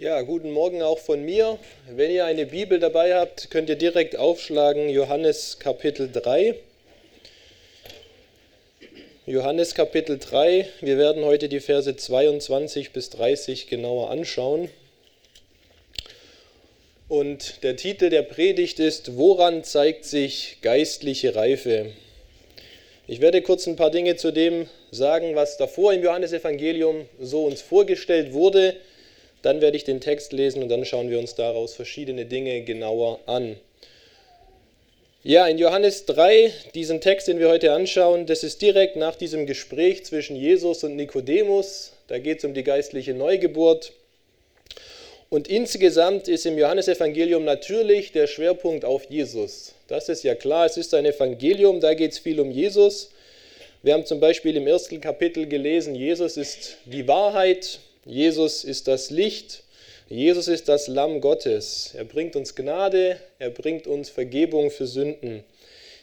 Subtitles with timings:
[0.00, 1.58] Ja, guten Morgen auch von mir.
[1.90, 6.54] Wenn ihr eine Bibel dabei habt, könnt ihr direkt aufschlagen Johannes Kapitel 3.
[9.26, 14.68] Johannes Kapitel 3, wir werden heute die Verse 22 bis 30 genauer anschauen.
[17.08, 21.90] Und der Titel der Predigt ist, woran zeigt sich geistliche Reife?
[23.08, 27.62] Ich werde kurz ein paar Dinge zu dem sagen, was davor im Johannesevangelium so uns
[27.62, 28.76] vorgestellt wurde
[29.42, 33.20] dann werde ich den Text lesen und dann schauen wir uns daraus verschiedene Dinge genauer
[33.26, 33.56] an.
[35.24, 39.46] Ja, in Johannes 3, diesen Text, den wir heute anschauen, das ist direkt nach diesem
[39.46, 41.92] Gespräch zwischen Jesus und Nikodemus.
[42.06, 43.92] Da geht es um die geistliche Neugeburt.
[45.28, 49.74] Und insgesamt ist im Johannesevangelium natürlich der Schwerpunkt auf Jesus.
[49.88, 53.10] Das ist ja klar, es ist ein Evangelium, da geht es viel um Jesus.
[53.82, 59.10] Wir haben zum Beispiel im ersten Kapitel gelesen, Jesus ist die Wahrheit, Jesus ist das
[59.10, 59.64] Licht,
[60.08, 61.92] Jesus ist das Lamm Gottes.
[61.94, 65.44] Er bringt uns Gnade, er bringt uns Vergebung für Sünden.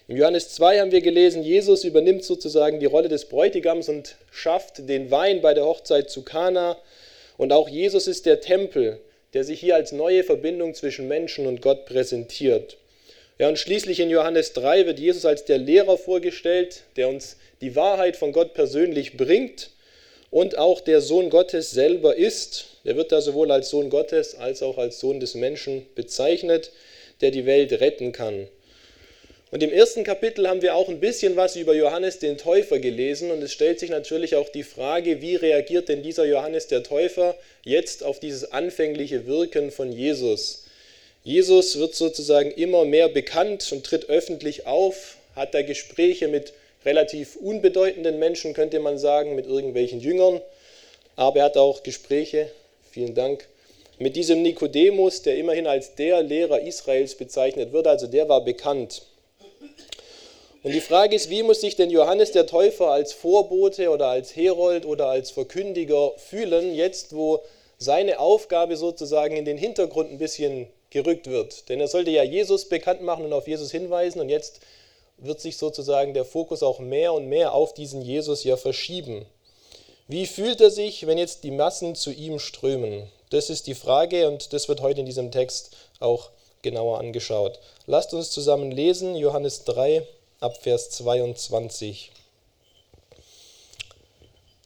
[0.08, 4.88] Im Johannes 2 haben wir gelesen, Jesus übernimmt sozusagen die Rolle des Bräutigams und schafft
[4.88, 6.78] den Wein bei der Hochzeit zu Kana.
[7.38, 9.00] Und auch Jesus ist der Tempel,
[9.34, 12.78] der sich hier als neue Verbindung zwischen Menschen und Gott präsentiert.
[13.40, 17.76] Ja, und schließlich in Johannes 3 wird Jesus als der Lehrer vorgestellt, der uns die
[17.76, 19.72] Wahrheit von Gott persönlich bringt
[20.36, 22.66] und auch der Sohn Gottes selber ist.
[22.84, 26.72] Der wird da sowohl als Sohn Gottes als auch als Sohn des Menschen bezeichnet,
[27.22, 28.50] der die Welt retten kann.
[29.52, 33.32] Und im ersten Kapitel haben wir auch ein bisschen was über Johannes den Täufer gelesen
[33.32, 37.38] und es stellt sich natürlich auch die Frage, wie reagiert denn dieser Johannes der Täufer
[37.64, 40.66] jetzt auf dieses anfängliche Wirken von Jesus?
[41.24, 46.52] Jesus wird sozusagen immer mehr bekannt und tritt öffentlich auf, hat da Gespräche mit
[46.86, 50.42] relativ unbedeutenden Menschen, könnte man sagen, mit irgendwelchen Jüngern.
[51.16, 52.52] Aber er hat auch Gespräche,
[52.92, 53.48] vielen Dank,
[53.98, 59.04] mit diesem Nikodemus, der immerhin als der Lehrer Israels bezeichnet wird, also der war bekannt.
[60.64, 64.36] Und die Frage ist, wie muss sich denn Johannes der Täufer als Vorbote oder als
[64.36, 67.44] Herold oder als Verkündiger fühlen, jetzt wo
[67.78, 71.70] seine Aufgabe sozusagen in den Hintergrund ein bisschen gerückt wird.
[71.70, 74.60] Denn er sollte ja Jesus bekannt machen und auf Jesus hinweisen und jetzt
[75.18, 79.26] wird sich sozusagen der Fokus auch mehr und mehr auf diesen Jesus ja verschieben.
[80.08, 83.10] Wie fühlt er sich, wenn jetzt die Massen zu ihm strömen?
[83.32, 86.30] Das ist die Frage und das wird heute in diesem Text auch
[86.62, 87.60] genauer angeschaut.
[87.88, 90.06] Lasst uns zusammen lesen, Johannes 3
[90.40, 92.12] ab Vers 22.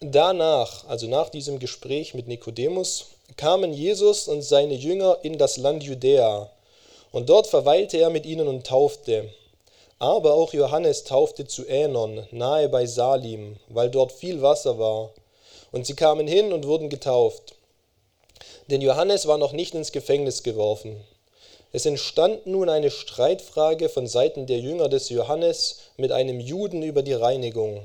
[0.02, 3.08] Danach, also nach diesem Gespräch mit Nikodemus,
[3.38, 6.50] kamen Jesus und seine Jünger in das Land Judäa,
[7.12, 9.30] und dort verweilte er mit ihnen und taufte.
[10.00, 15.12] Aber auch Johannes taufte zu Änon, nahe bei Salim, weil dort viel Wasser war.
[15.74, 17.56] Und sie kamen hin und wurden getauft.
[18.70, 21.04] Denn Johannes war noch nicht ins Gefängnis geworfen.
[21.74, 27.04] Es entstand nun eine Streitfrage von Seiten der Jünger des Johannes mit einem Juden über
[27.04, 27.84] die Reinigung.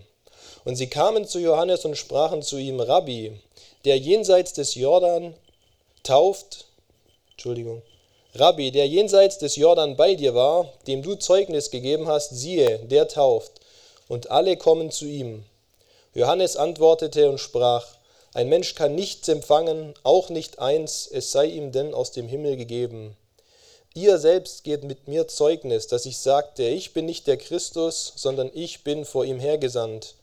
[0.65, 3.39] Und sie kamen zu Johannes und sprachen zu ihm, Rabbi,
[3.85, 5.35] der jenseits des Jordan
[6.05, 6.67] tauft,
[7.33, 7.83] Entschuldigung,
[8.37, 13.07] Rabbi, der jenseits des Jordan bei dir war, dem du Zeugnis gegeben hast, siehe, der
[13.07, 13.53] tauft,
[14.09, 15.45] und alle kommen zu ihm.
[16.15, 17.87] Johannes antwortete und sprach,
[18.33, 22.57] ein Mensch kann nichts empfangen, auch nicht eins, es sei ihm denn aus dem Himmel
[22.57, 23.17] gegeben.
[23.95, 28.51] Ihr selbst gebt mit mir Zeugnis, dass ich sagte, ich bin nicht der Christus, sondern
[28.53, 30.17] ich bin vor ihm hergesandt.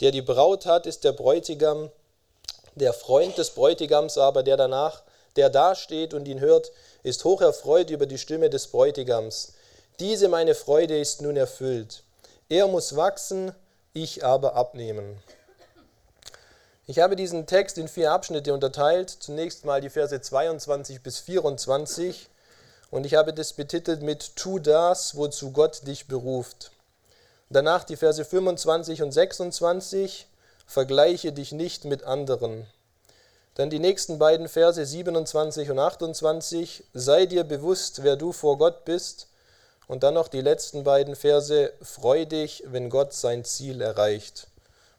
[0.00, 1.90] Der die Braut hat, ist der Bräutigam,
[2.76, 5.02] der Freund des Bräutigams aber, der danach,
[5.34, 6.70] der dasteht und ihn hört,
[7.02, 9.54] ist hoch erfreut über die Stimme des Bräutigams.
[9.98, 12.02] Diese meine Freude ist nun erfüllt.
[12.48, 13.52] Er muss wachsen,
[13.92, 15.18] ich aber abnehmen.
[16.86, 19.10] Ich habe diesen Text in vier Abschnitte unterteilt.
[19.10, 22.28] Zunächst mal die Verse 22 bis 24
[22.90, 26.72] und ich habe das betitelt mit Tu das, wozu Gott dich beruft.
[27.48, 30.26] Danach die Verse 25 und 26
[30.66, 32.66] Vergleiche dich nicht mit anderen.
[33.54, 36.84] Dann die nächsten beiden Verse 27 und 28.
[36.94, 39.26] Sei dir bewusst, wer du vor Gott bist.
[39.88, 41.72] Und dann noch die letzten beiden Verse.
[41.82, 44.46] Freu dich, wenn Gott sein Ziel erreicht.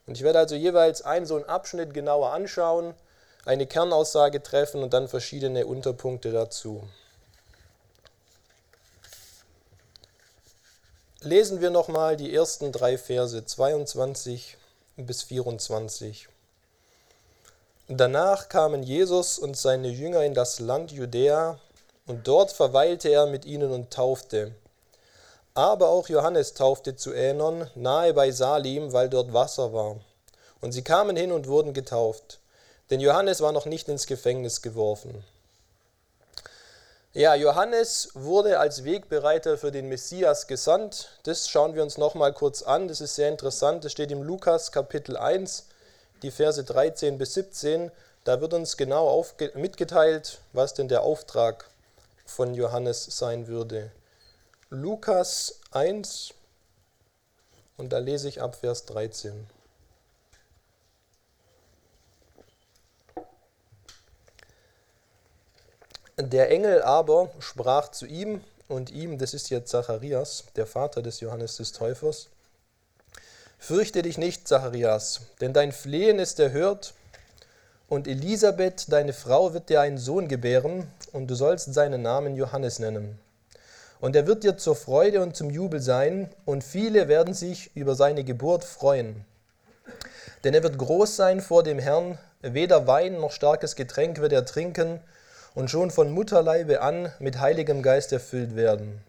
[0.06, 2.94] Und ich werde also jeweils einen so einen Abschnitt genauer anschauen,
[3.46, 6.84] eine Kernaussage treffen und dann verschiedene Unterpunkte dazu.
[11.22, 14.58] Lesen wir nochmal die ersten drei Verse 22
[14.98, 16.28] bis 24.
[17.94, 21.60] Danach kamen Jesus und seine Jünger in das Land Judäa,
[22.08, 24.56] und dort verweilte er mit ihnen und taufte.
[25.56, 29.98] Aber auch Johannes taufte zu Änon, nahe bei Salim, weil dort Wasser war.
[30.62, 32.40] Und sie kamen hin und wurden getauft,
[32.92, 35.26] denn Johannes war noch nicht ins Gefängnis geworfen.
[37.12, 41.10] Ja, Johannes wurde als Wegbereiter für den Messias gesandt.
[41.24, 42.88] Das schauen wir uns noch mal kurz an.
[42.88, 43.84] Das ist sehr interessant.
[43.84, 45.66] Das steht im Lukas Kapitel 1,
[46.22, 47.92] die Verse 13 bis 17.
[48.24, 49.26] Da wird uns genau
[49.56, 51.70] mitgeteilt, was denn der Auftrag
[52.26, 53.92] von Johannes sein würde.
[54.70, 56.34] Lukas 1
[57.78, 59.48] und da lese ich ab Vers 13.
[66.18, 71.20] Der Engel aber sprach zu ihm und ihm, das ist jetzt Zacharias, der Vater des
[71.22, 72.30] Johannes des Täufers,
[73.64, 76.96] Fürchte dich nicht, Zacharias, denn dein Flehen ist erhört,
[77.88, 82.80] und Elisabeth, deine Frau, wird dir einen Sohn gebären, und du sollst seinen Namen Johannes
[82.80, 83.20] nennen.
[84.00, 87.94] Und er wird dir zur Freude und zum Jubel sein, und viele werden sich über
[87.94, 89.26] seine Geburt freuen.
[90.44, 94.48] Denn er wird groß sein vor dem Herrn, weder Wein noch starkes Getränk wird er
[94.48, 95.02] trinken,
[95.54, 99.04] und schon von Mutterleibe an mit Heiligem Geist erfüllt werden.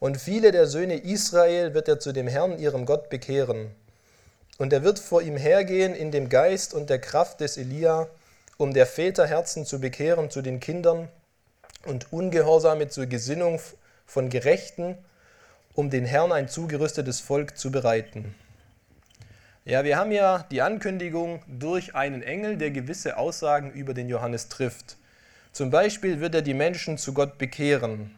[0.00, 3.70] Und viele der Söhne Israel wird er zu dem Herrn, ihrem Gott, bekehren.
[4.62, 8.06] Und er wird vor ihm hergehen in dem Geist und der Kraft des Elia,
[8.58, 11.08] um der Väter Herzen zu bekehren zu den Kindern
[11.84, 13.60] und Ungehorsame zur Gesinnung
[14.06, 14.96] von Gerechten,
[15.74, 18.36] um den Herrn ein zugerüstetes Volk zu bereiten.
[19.64, 24.48] Ja, wir haben ja die Ankündigung durch einen Engel, der gewisse Aussagen über den Johannes
[24.48, 24.96] trifft.
[25.50, 28.14] Zum Beispiel wird er die Menschen zu Gott bekehren.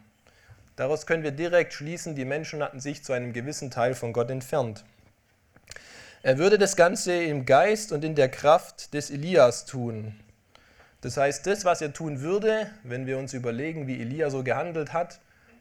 [0.75, 4.29] Daraus können wir direkt schließen, die Menschen hatten sich zu einem gewissen Teil von Gott
[4.29, 4.85] entfernt.
[6.25, 10.15] Er würde das Ganze im Geist und in der Kraft des Elias tun.
[11.01, 14.91] Das heißt, das, was er tun würde, wenn wir uns überlegen, wie Elia so gehandelt
[14.91, 15.19] hat,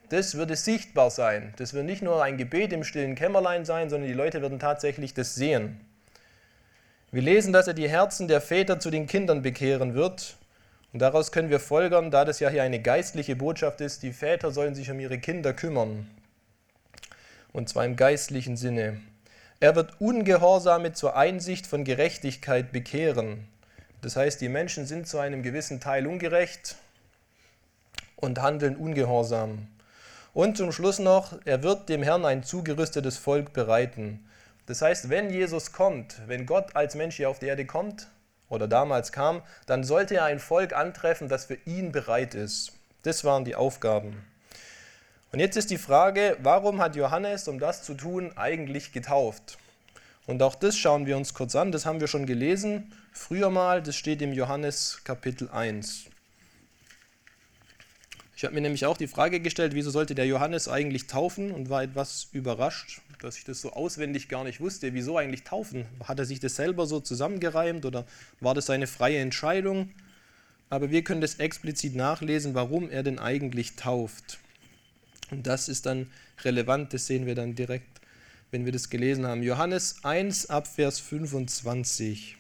[0.09, 1.53] das würde sichtbar sein.
[1.59, 5.13] Das würde nicht nur ein Gebet im stillen Kämmerlein sein, sondern die Leute würden tatsächlich
[5.13, 5.81] das sehen.
[7.13, 10.39] Wir lesen, dass er die Herzen der Väter zu den Kindern bekehren wird
[10.95, 14.51] und daraus können wir folgern, da das ja hier eine geistliche Botschaft ist, die Väter
[14.51, 16.09] sollen sich um ihre Kinder kümmern.
[17.53, 19.03] Und zwar im geistlichen Sinne.
[19.61, 23.49] Er wird Ungehorsame zur Einsicht von Gerechtigkeit bekehren.
[24.03, 26.77] Das heißt, die Menschen sind zu einem gewissen Teil ungerecht
[28.17, 29.69] und handeln ungehorsam.
[30.35, 34.29] Und zum Schluss noch, er wird dem Herrn ein zugerüstetes Volk bereiten.
[34.67, 38.09] Das heißt, wenn Jesus kommt, wenn Gott als Mensch hier auf die Erde kommt,
[38.49, 42.73] oder damals kam, dann sollte er ein Volk antreffen, das für ihn bereit ist.
[43.03, 44.25] Das waren die Aufgaben.
[45.35, 49.59] Und jetzt ist die Frage, warum hat Johannes, um das zu tun, eigentlich getauft?
[50.29, 53.83] Und auch das schauen wir uns kurz an, das haben wir schon gelesen, früher mal,
[53.83, 56.05] das steht im Johannes Kapitel 1.
[58.37, 61.69] Ich habe mir nämlich auch die Frage gestellt, wieso sollte der Johannes eigentlich taufen und
[61.69, 64.95] war etwas überrascht, dass ich das so auswendig gar nicht wusste.
[64.95, 65.85] Wieso eigentlich taufen?
[66.05, 68.07] Hat er sich das selber so zusammengereimt oder
[68.39, 69.91] war das seine freie Entscheidung?
[70.71, 74.39] Aber wir können das explizit nachlesen, warum er denn eigentlich tauft.
[75.35, 76.11] Und das ist dann
[76.45, 78.01] relevant, das sehen wir dann direkt,
[78.51, 79.43] wenn wir das gelesen haben.
[79.43, 82.37] Johannes 1 ab Vers 25.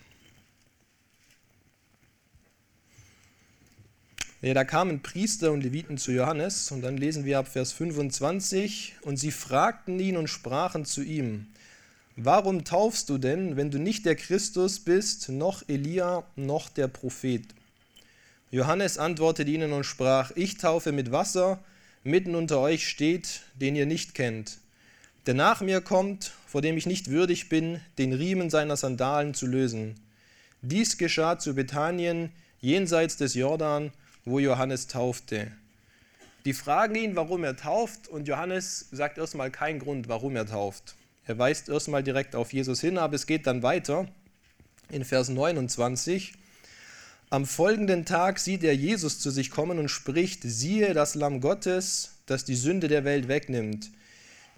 [4.42, 8.96] Ja, da kamen Priester und Leviten zu Johannes und dann lesen wir ab Vers 25
[9.02, 11.46] und sie fragten ihn und sprachen zu ihm,
[12.14, 17.42] warum taufst du denn, wenn du nicht der Christus bist, noch Elia, noch der Prophet?
[18.50, 21.58] Johannes antwortete ihnen und sprach, ich taufe mit Wasser,
[22.04, 24.58] mitten unter euch steht, den ihr nicht kennt,
[25.26, 29.46] der nach mir kommt, vor dem ich nicht würdig bin, den Riemen seiner Sandalen zu
[29.46, 29.96] lösen.
[30.62, 32.30] Dies geschah zu Bethanien,
[32.60, 33.90] jenseits des Jordan,
[34.24, 35.50] wo Johannes taufte.
[36.44, 40.94] Die fragen ihn, warum er tauft, und Johannes sagt erstmal keinen Grund, warum er tauft.
[41.26, 44.06] Er weist erstmal direkt auf Jesus hin, aber es geht dann weiter
[44.90, 46.34] in Vers 29.
[47.34, 52.12] Am folgenden Tag sieht er Jesus zu sich kommen und spricht, siehe das Lamm Gottes,
[52.26, 53.90] das die Sünde der Welt wegnimmt.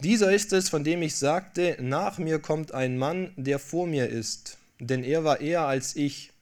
[0.00, 4.10] Dieser ist es, von dem ich sagte, nach mir kommt ein Mann, der vor mir
[4.10, 6.32] ist, denn er war eher als ich,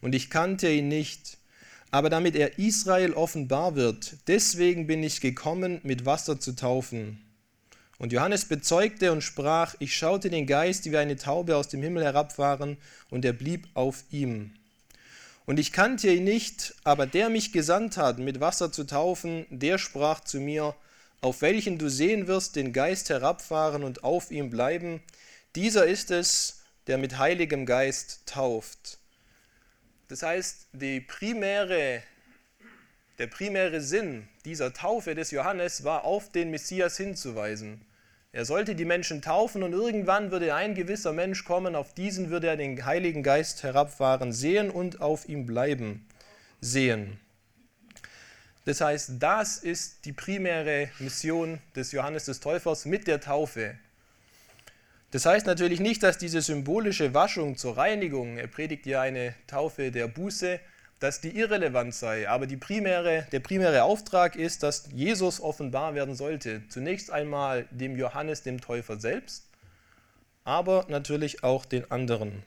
[0.00, 1.38] und ich kannte ihn nicht,
[1.92, 4.16] aber damit er Israel offenbar wird.
[4.26, 7.24] Deswegen bin ich gekommen, mit Wasser zu taufen.
[7.98, 12.02] Und Johannes bezeugte und sprach, ich schaute den Geist wie eine Taube aus dem Himmel
[12.02, 12.76] herabfahren,
[13.08, 14.50] und er blieb auf ihm.
[15.46, 19.78] Und ich kannte ihn nicht, aber der mich gesandt hat, mit Wasser zu taufen, der
[19.78, 20.74] sprach zu mir,
[21.20, 25.00] auf welchen du sehen wirst den Geist herabfahren und auf ihm bleiben,
[25.54, 28.98] dieser ist es, der mit heiligem Geist tauft.
[30.08, 30.66] Das heißt,
[31.06, 32.02] primäre,
[33.18, 37.85] der primäre Sinn dieser Taufe des Johannes war, auf den Messias hinzuweisen.
[38.36, 42.48] Er sollte die Menschen taufen und irgendwann würde ein gewisser Mensch kommen, auf diesen würde
[42.48, 46.06] er den Heiligen Geist herabfahren, sehen und auf ihm bleiben,
[46.60, 47.18] sehen.
[48.66, 53.78] Das heißt, das ist die primäre Mission des Johannes des Täufers mit der Taufe.
[55.12, 59.90] Das heißt natürlich nicht, dass diese symbolische Waschung zur Reinigung, er predigt ja eine Taufe
[59.90, 60.60] der Buße,
[60.98, 62.28] dass die irrelevant sei.
[62.28, 66.62] Aber primäre, der primäre Auftrag ist, dass Jesus offenbar werden sollte.
[66.68, 69.48] Zunächst einmal dem Johannes, dem Täufer selbst,
[70.44, 72.42] aber natürlich auch den anderen,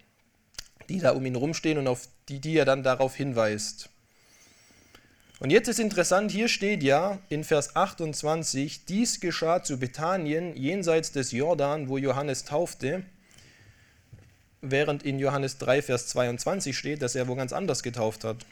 [0.88, 3.89] die da um ihn rumstehen und auf die, die er dann darauf hinweist.
[5.39, 11.13] Und jetzt ist interessant, hier steht ja in Vers 28, dies geschah zu Bethanien jenseits
[11.13, 13.03] des Jordan, wo Johannes taufte,
[14.62, 18.46] während in Johannes 3, Vers 22 steht, dass er wo ganz anders getauft hat.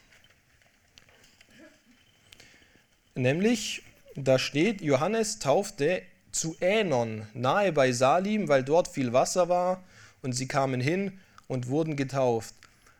[3.15, 3.83] Nämlich,
[4.15, 9.83] da steht, Johannes taufte zu Änon, nahe bei Salim, weil dort viel Wasser war,
[10.21, 12.53] und sie kamen hin und wurden getauft.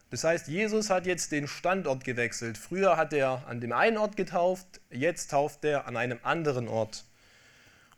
[0.10, 2.58] Das heißt, Jesus hat jetzt den Standort gewechselt.
[2.58, 7.04] Früher hat er an dem einen Ort getauft, jetzt tauft er an einem anderen Ort.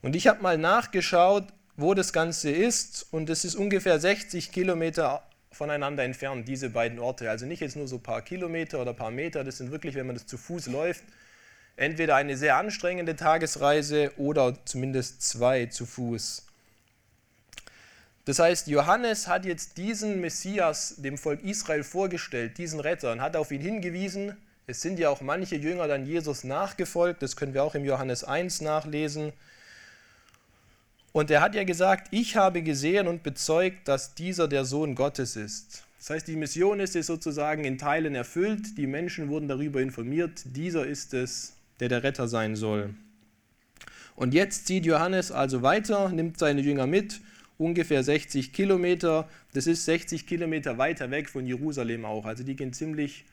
[0.01, 1.45] Und ich habe mal nachgeschaut,
[1.79, 7.29] wo das Ganze ist, und es ist ungefähr 60 Kilometer voneinander entfernt, diese beiden Orte.
[7.29, 9.95] Also nicht jetzt nur so ein paar Kilometer oder ein paar Meter, das sind wirklich,
[9.95, 11.03] wenn man das zu Fuß läuft,
[11.77, 16.45] entweder eine sehr anstrengende Tagesreise oder zumindest zwei zu Fuß.
[18.25, 23.37] Das heißt, Johannes hat jetzt diesen Messias dem Volk Israel vorgestellt, diesen Retter, und hat
[23.37, 24.35] auf ihn hingewiesen.
[24.67, 28.25] Es sind ja auch manche Jünger dann Jesus nachgefolgt, das können wir auch im Johannes
[28.25, 29.31] 1 nachlesen.
[31.11, 35.35] Und er hat ja gesagt, ich habe gesehen und bezeugt, dass dieser der Sohn Gottes
[35.35, 35.83] ist.
[35.97, 40.43] Das heißt, die Mission ist es sozusagen in Teilen erfüllt, die Menschen wurden darüber informiert,
[40.45, 42.93] dieser ist es, der der Retter sein soll.
[44.15, 47.21] Und jetzt zieht Johannes also weiter, nimmt seine Jünger mit
[47.57, 49.29] ungefähr 60 Kilometer.
[49.53, 52.25] Das ist 60 Kilometer weiter weg von Jerusalem auch.
[52.25, 53.25] Also die gehen ziemlich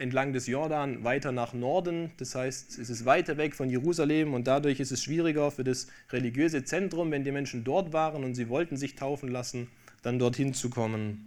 [0.00, 2.10] entlang des Jordan weiter nach Norden.
[2.16, 5.86] Das heißt, es ist weiter weg von Jerusalem und dadurch ist es schwieriger für das
[6.10, 9.68] religiöse Zentrum, wenn die Menschen dort waren und sie wollten sich taufen lassen,
[10.02, 11.26] dann dorthin zu kommen.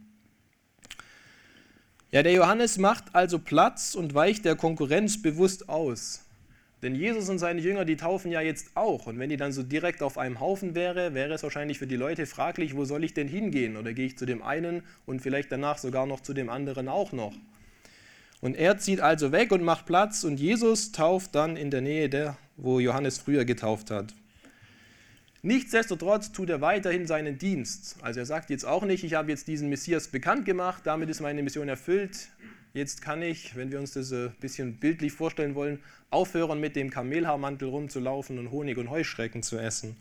[2.11, 6.23] Ja, der Johannes macht also Platz und weicht der Konkurrenz bewusst aus.
[6.83, 9.07] Denn Jesus und seine Jünger, die taufen ja jetzt auch.
[9.07, 11.95] Und wenn die dann so direkt auf einem Haufen wäre, wäre es wahrscheinlich für die
[11.95, 13.77] Leute fraglich, wo soll ich denn hingehen?
[13.77, 17.13] Oder gehe ich zu dem einen und vielleicht danach sogar noch zu dem anderen auch
[17.13, 17.33] noch?
[18.43, 22.09] Und er zieht also weg und macht Platz und Jesus tauft dann in der Nähe
[22.09, 24.13] der, wo Johannes früher getauft hat.
[25.43, 27.95] Nichtsdestotrotz tut er weiterhin seinen Dienst.
[28.01, 31.21] Also er sagt jetzt auch nicht, ich habe jetzt diesen Messias bekannt gemacht, damit ist
[31.21, 32.31] meine Mission erfüllt.
[32.73, 36.89] Jetzt kann ich, wenn wir uns das ein bisschen bildlich vorstellen wollen, aufhören, mit dem
[36.89, 39.95] Kamelhaarmantel rumzulaufen und Honig und Heuschrecken zu essen.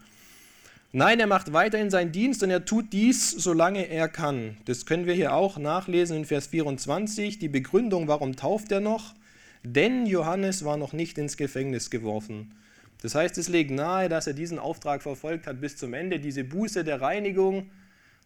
[0.94, 4.58] Nein, er macht weiterhin seinen Dienst und er tut dies, solange er kann.
[4.66, 7.38] Das können wir hier auch nachlesen in Vers 24.
[7.38, 9.14] Die Begründung, warum tauft er noch?
[9.62, 12.52] Denn Johannes war noch nicht ins Gefängnis geworfen.
[13.00, 16.44] Das heißt, es legt nahe, dass er diesen Auftrag verfolgt hat bis zum Ende, diese
[16.44, 17.70] Buße der Reinigung,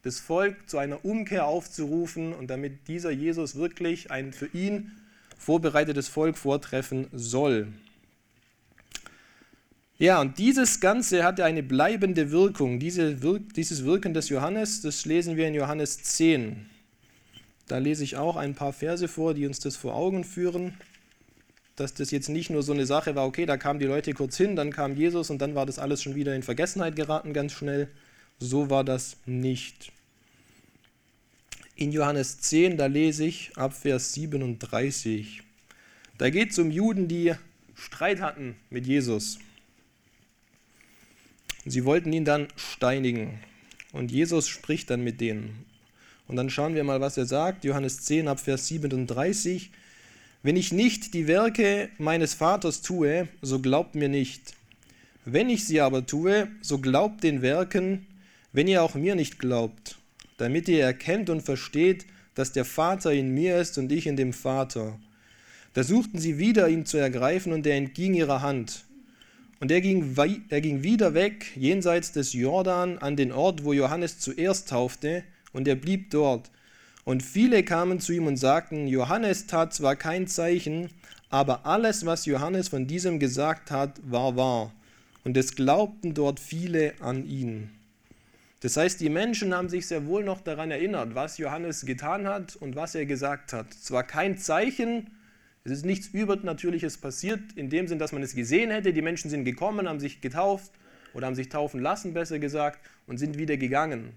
[0.02, 4.90] das Volk zu einer Umkehr aufzurufen und damit dieser Jesus wirklich ein für ihn
[5.38, 7.68] vorbereitetes Volk vortreffen soll.
[9.98, 12.78] Ja, und dieses Ganze hatte eine bleibende Wirkung.
[12.78, 16.66] Diese Wir dieses Wirken des Johannes, das lesen wir in Johannes 10.
[17.66, 20.74] Da lese ich auch ein paar Verse vor, die uns das vor Augen führen,
[21.76, 24.36] dass das jetzt nicht nur so eine Sache war, okay, da kamen die Leute kurz
[24.36, 27.52] hin, dann kam Jesus und dann war das alles schon wieder in Vergessenheit geraten ganz
[27.52, 27.88] schnell.
[28.38, 29.92] So war das nicht
[31.74, 35.42] in Johannes 10, da lese ich ab Vers 37.
[36.18, 37.34] Da geht es um Juden, die
[37.74, 39.38] Streit hatten mit Jesus.
[41.66, 43.40] Sie wollten ihn dann steinigen.
[43.92, 45.64] Und Jesus spricht dann mit denen.
[46.28, 47.64] Und dann schauen wir mal, was er sagt.
[47.64, 49.70] Johannes 10 ab Vers 37.
[50.42, 54.54] Wenn ich nicht die Werke meines Vaters tue, so glaubt mir nicht.
[55.24, 58.06] Wenn ich sie aber tue, so glaubt den Werken,
[58.52, 59.98] wenn ihr auch mir nicht glaubt
[60.36, 64.32] damit ihr erkennt und versteht, dass der Vater in mir ist und ich in dem
[64.32, 64.98] Vater.
[65.72, 68.84] Da suchten sie wieder, ihn zu ergreifen, und er entging ihrer Hand.
[69.60, 70.14] Und er ging,
[70.50, 75.66] er ging wieder weg, jenseits des Jordan, an den Ort, wo Johannes zuerst taufte, und
[75.66, 76.50] er blieb dort.
[77.04, 80.90] Und viele kamen zu ihm und sagten, Johannes tat zwar kein Zeichen,
[81.30, 84.72] aber alles, was Johannes von diesem gesagt hat, war wahr.
[85.24, 87.70] Und es glaubten dort viele an ihn.
[88.60, 92.56] Das heißt, die Menschen haben sich sehr wohl noch daran erinnert, was Johannes getan hat
[92.56, 93.72] und was er gesagt hat.
[93.72, 95.08] Zwar kein Zeichen,
[95.66, 98.92] es ist nichts Übernatürliches passiert, in dem Sinn, dass man es gesehen hätte.
[98.92, 100.70] Die Menschen sind gekommen, haben sich getauft
[101.12, 104.12] oder haben sich taufen lassen, besser gesagt, und sind wieder gegangen.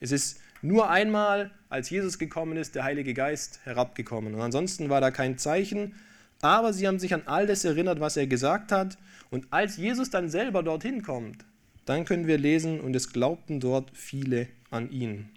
[0.00, 4.34] Es ist nur einmal, als Jesus gekommen ist, der Heilige Geist herabgekommen.
[4.34, 5.94] Und ansonsten war da kein Zeichen,
[6.40, 8.98] aber sie haben sich an all das erinnert, was er gesagt hat.
[9.30, 11.44] Und als Jesus dann selber dorthin kommt,
[11.84, 15.30] dann können wir lesen, und es glaubten dort viele an ihn.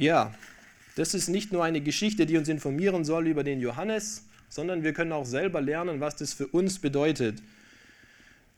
[0.00, 0.32] Ja,
[0.96, 4.94] das ist nicht nur eine Geschichte, die uns informieren soll über den Johannes, sondern wir
[4.94, 7.42] können auch selber lernen, was das für uns bedeutet.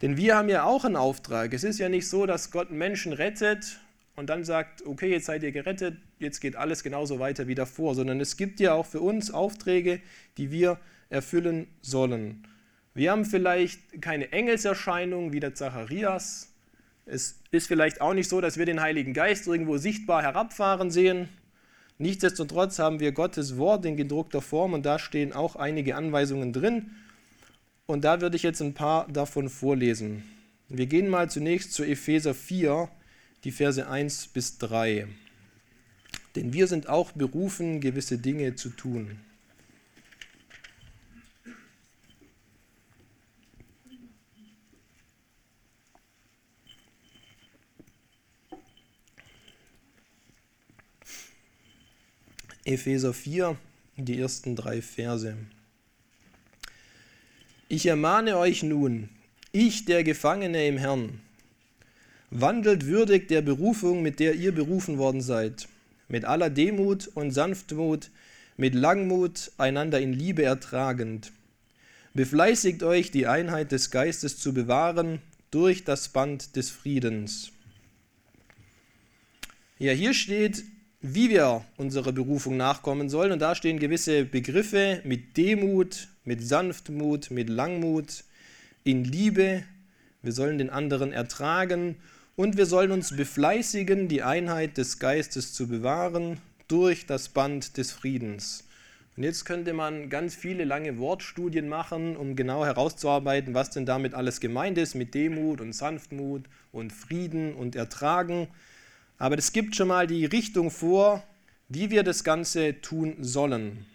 [0.02, 1.52] Denn wir haben ja auch einen Auftrag.
[1.52, 3.80] Es ist ja nicht so, dass Gott Menschen rettet
[4.14, 7.96] und dann sagt, okay, jetzt seid ihr gerettet, jetzt geht alles genauso weiter wie davor,
[7.96, 10.00] sondern es gibt ja auch für uns Aufträge,
[10.36, 10.78] die wir
[11.10, 12.46] erfüllen sollen.
[12.94, 16.51] Wir haben vielleicht keine Engelserscheinung wie der Zacharias.
[17.04, 21.28] Es ist vielleicht auch nicht so, dass wir den Heiligen Geist irgendwo sichtbar herabfahren sehen.
[21.98, 26.90] Nichtsdestotrotz haben wir Gottes Wort in gedruckter Form und da stehen auch einige Anweisungen drin.
[27.86, 30.22] Und da würde ich jetzt ein paar davon vorlesen.
[30.68, 32.88] Wir gehen mal zunächst zu Epheser 4,
[33.44, 35.06] die Verse 1 bis 3.
[36.34, 39.20] Denn wir sind auch berufen, gewisse Dinge zu tun.
[52.64, 53.56] Epheser 4,
[53.96, 55.36] die ersten drei Verse.
[57.68, 59.08] Ich ermahne euch nun,
[59.50, 61.20] ich der Gefangene im Herrn,
[62.30, 65.66] wandelt würdig der Berufung, mit der ihr berufen worden seid,
[66.06, 68.10] mit aller Demut und Sanftmut,
[68.56, 71.32] mit Langmut, einander in Liebe ertragend.
[72.14, 77.50] Befleißigt euch, die Einheit des Geistes zu bewahren durch das Band des Friedens.
[79.80, 80.62] Ja, hier steht,
[81.02, 83.32] wie wir unserer Berufung nachkommen sollen.
[83.32, 88.24] Und da stehen gewisse Begriffe mit Demut, mit Sanftmut, mit Langmut,
[88.84, 89.64] in Liebe.
[90.22, 91.96] Wir sollen den anderen ertragen
[92.36, 97.90] und wir sollen uns befleißigen, die Einheit des Geistes zu bewahren durch das Band des
[97.90, 98.64] Friedens.
[99.16, 104.14] Und jetzt könnte man ganz viele lange Wortstudien machen, um genau herauszuarbeiten, was denn damit
[104.14, 108.48] alles gemeint ist, mit Demut und Sanftmut und Frieden und Ertragen.
[109.22, 111.22] Aber es gibt schon mal die Richtung vor,
[111.68, 113.86] wie wir das Ganze tun sollen.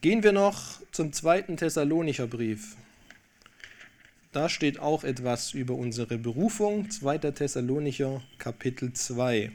[0.00, 2.76] Gehen wir noch zum zweiten Thessalonicher Brief.
[4.32, 7.18] Da steht auch etwas über unsere Berufung, 2.
[7.32, 9.52] Thessalonicher Kapitel 2.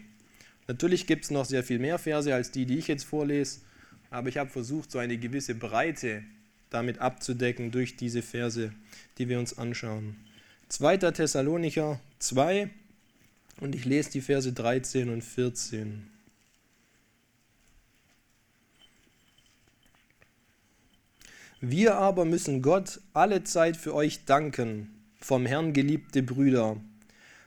[0.68, 3.62] Natürlich gibt es noch sehr viel mehr Verse als die, die ich jetzt vorlese,
[4.12, 6.22] aber ich habe versucht, so eine gewisse Breite
[6.70, 8.74] damit abzudecken durch diese Verse,
[9.18, 10.18] die wir uns anschauen.
[10.70, 10.98] 2.
[10.98, 12.70] Thessalonicher 2,
[13.60, 16.08] und ich lese die Verse 13 und 14.
[21.64, 26.78] Wir aber müssen Gott alle Zeit für euch danken, vom Herrn geliebte Brüder,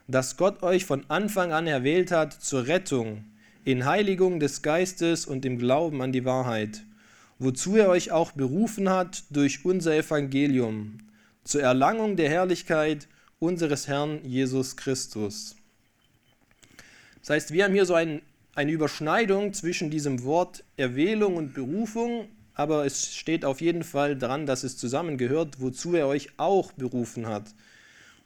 [0.06, 3.24] dass Gott euch von Anfang an erwählt hat zur Rettung,
[3.64, 6.84] in Heiligung des Geistes und im Glauben an die Wahrheit,
[7.40, 10.98] wozu er euch auch berufen hat durch unser Evangelium,
[11.42, 13.08] zur Erlangung der Herrlichkeit
[13.40, 15.56] unseres Herrn Jesus Christus.
[17.24, 18.20] Das heißt, wir haben hier so ein,
[18.54, 24.44] eine Überschneidung zwischen diesem Wort Erwählung und Berufung, aber es steht auf jeden Fall dran,
[24.44, 27.54] dass es zusammengehört, wozu er euch auch berufen hat.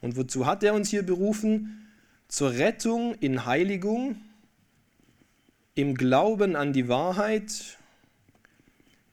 [0.00, 1.86] Und wozu hat er uns hier berufen?
[2.26, 4.16] Zur Rettung in Heiligung,
[5.76, 7.78] im Glauben an die Wahrheit.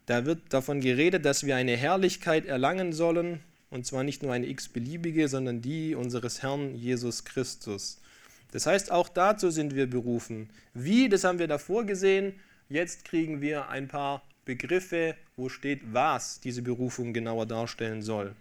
[0.07, 4.47] Da wird davon geredet, dass wir eine Herrlichkeit erlangen sollen, und zwar nicht nur eine
[4.47, 8.01] x-beliebige, sondern die unseres Herrn Jesus Christus.
[8.55, 10.49] Das heißt, auch dazu sind wir berufen.
[10.73, 12.39] Wie, das haben wir davor gesehen.
[12.69, 18.33] Jetzt kriegen wir ein paar Begriffe, wo steht, was diese Berufung genauer darstellen soll.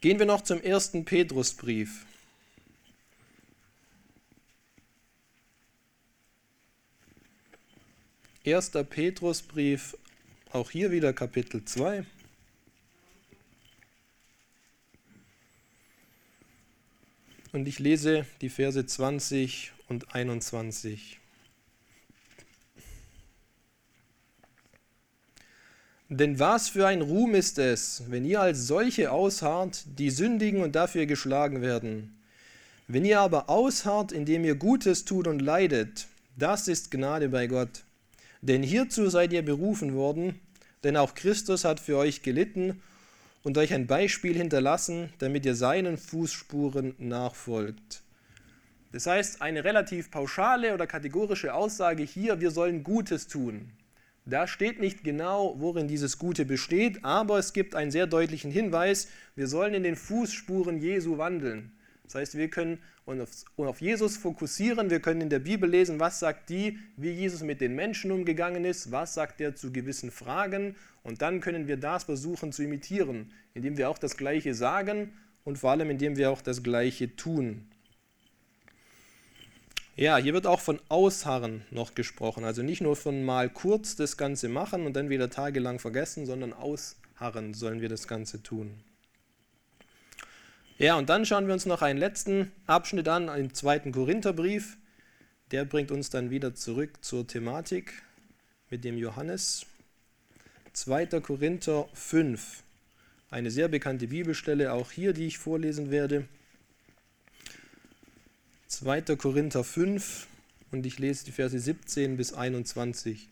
[0.00, 2.06] Gehen wir noch zum ersten Petrusbrief.
[8.44, 9.94] Erster Petrusbrief,
[10.52, 12.06] auch hier wieder Kapitel 2.
[17.52, 21.20] Und ich lese die Verse 20 und 21.
[26.08, 30.74] Denn was für ein Ruhm ist es, wenn ihr als solche ausharrt, die sündigen und
[30.74, 32.18] dafür geschlagen werden.
[32.88, 37.84] Wenn ihr aber ausharrt, indem ihr Gutes tut und leidet, das ist Gnade bei Gott.
[38.40, 40.38] Denn hierzu seid ihr berufen worden,
[40.84, 42.82] denn auch Christus hat für euch gelitten
[43.42, 48.02] und euch ein Beispiel hinterlassen, damit ihr seinen Fußspuren nachfolgt.
[48.92, 53.72] Das heißt, eine relativ pauschale oder kategorische Aussage hier, wir sollen Gutes tun.
[54.24, 59.08] Da steht nicht genau, worin dieses Gute besteht, aber es gibt einen sehr deutlichen Hinweis,
[59.34, 61.72] wir sollen in den Fußspuren Jesu wandeln.
[62.04, 66.20] Das heißt, wir können uns auf Jesus fokussieren, wir können in der Bibel lesen, was
[66.20, 70.76] sagt die, wie Jesus mit den Menschen umgegangen ist, was sagt er zu gewissen Fragen
[71.02, 75.12] und dann können wir das versuchen zu imitieren, indem wir auch das Gleiche sagen
[75.44, 77.66] und vor allem indem wir auch das Gleiche tun.
[79.94, 82.44] Ja, hier wird auch von Ausharren noch gesprochen.
[82.44, 86.54] Also nicht nur von mal kurz das Ganze machen und dann wieder tagelang vergessen, sondern
[86.54, 88.72] ausharren sollen wir das Ganze tun.
[90.82, 94.78] Ja, und dann schauen wir uns noch einen letzten Abschnitt an, einen zweiten Korintherbrief.
[95.52, 98.02] Der bringt uns dann wieder zurück zur Thematik
[98.68, 99.64] mit dem Johannes.
[100.72, 101.20] 2.
[101.20, 102.64] Korinther 5,
[103.30, 106.26] eine sehr bekannte Bibelstelle, auch hier, die ich vorlesen werde.
[108.66, 109.02] 2.
[109.14, 110.26] Korinther 5
[110.72, 113.28] und ich lese die Verse 17 bis 21.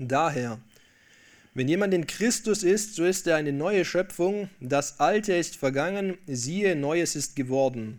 [0.00, 0.60] Daher,
[1.58, 6.16] wenn jemand in Christus ist, so ist er eine neue Schöpfung, das Alte ist vergangen,
[6.28, 7.98] siehe, Neues ist geworden.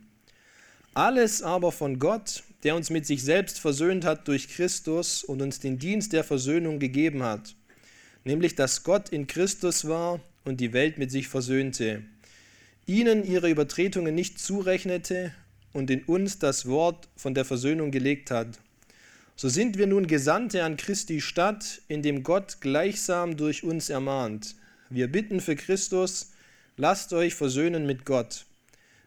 [0.93, 5.60] Alles aber von Gott, der uns mit sich selbst versöhnt hat durch Christus und uns
[5.60, 7.54] den Dienst der Versöhnung gegeben hat,
[8.24, 12.04] nämlich dass Gott in Christus war und die Welt mit sich versöhnte,
[12.86, 15.34] ihnen ihre Übertretungen nicht zurechnete
[15.74, 18.58] und in uns das Wort von der Versöhnung gelegt hat.
[19.41, 24.56] So sind wir nun Gesandte an Christi Stadt, in dem Gott gleichsam durch uns ermahnt.
[24.89, 26.34] Wir bitten für Christus,
[26.75, 28.47] lasst euch versöhnen mit Gott.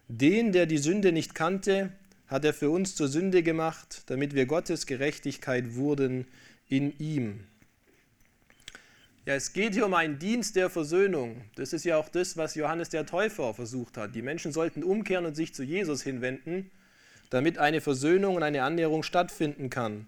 [0.07, 1.91] Den, der die Sünde nicht kannte,
[2.25, 6.25] hat er für uns zur Sünde gemacht, damit wir Gottes Gerechtigkeit wurden
[6.67, 7.43] in ihm.
[9.27, 11.41] Ja, es geht hier um einen Dienst der Versöhnung.
[11.57, 14.15] Das ist ja auch das, was Johannes der Täufer versucht hat.
[14.15, 16.71] Die Menschen sollten umkehren und sich zu Jesus hinwenden,
[17.29, 20.07] damit eine Versöhnung und eine Annäherung stattfinden kann.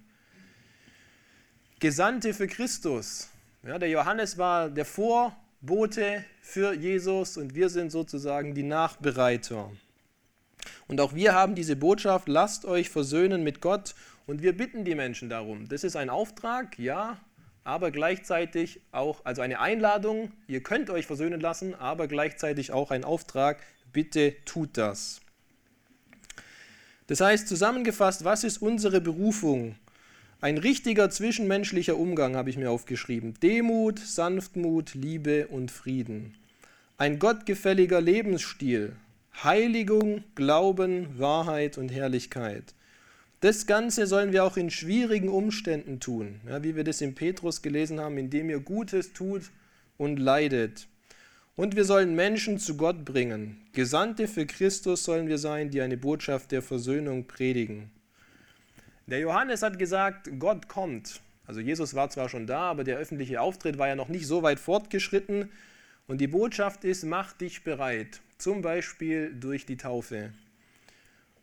[1.82, 3.28] Gesandte für Christus.
[3.62, 9.70] Ja, der Johannes war der Vorbote für Jesus und wir sind sozusagen die Nachbereiter.
[10.88, 13.94] Und auch wir haben diese Botschaft, lasst euch versöhnen mit Gott
[14.26, 15.68] und wir bitten die Menschen darum.
[15.68, 17.20] Das ist ein Auftrag, ja,
[17.66, 23.04] aber gleichzeitig auch, also eine Einladung, ihr könnt euch versöhnen lassen, aber gleichzeitig auch ein
[23.04, 23.62] Auftrag,
[23.92, 25.20] bitte tut das.
[27.08, 29.76] Das heißt, zusammengefasst, was ist unsere Berufung?
[30.46, 33.34] Ein richtiger zwischenmenschlicher Umgang habe ich mir aufgeschrieben.
[33.42, 36.36] Demut, Sanftmut, Liebe und Frieden.
[37.00, 38.96] Ein gottgefälliger Lebensstil.
[39.44, 42.76] Heiligung, Glauben, Wahrheit und Herrlichkeit.
[43.40, 47.64] Das Ganze sollen wir auch in schwierigen Umständen tun, ja, wie wir das in Petrus
[47.64, 49.50] gelesen haben, indem ihr Gutes tut
[49.98, 50.88] und leidet.
[51.56, 53.66] Und wir sollen Menschen zu Gott bringen.
[53.74, 57.90] Gesandte für Christus sollen wir sein, die eine Botschaft der Versöhnung predigen.
[59.08, 61.22] Der Johannes hat gesagt, Gott kommt.
[61.46, 64.41] Also Jesus war zwar schon da, aber der öffentliche Auftritt war ja noch nicht so
[64.41, 65.52] weit fortgeschritten.
[66.08, 70.32] Und die Botschaft ist, mach dich bereit, zum Beispiel durch die Taufe.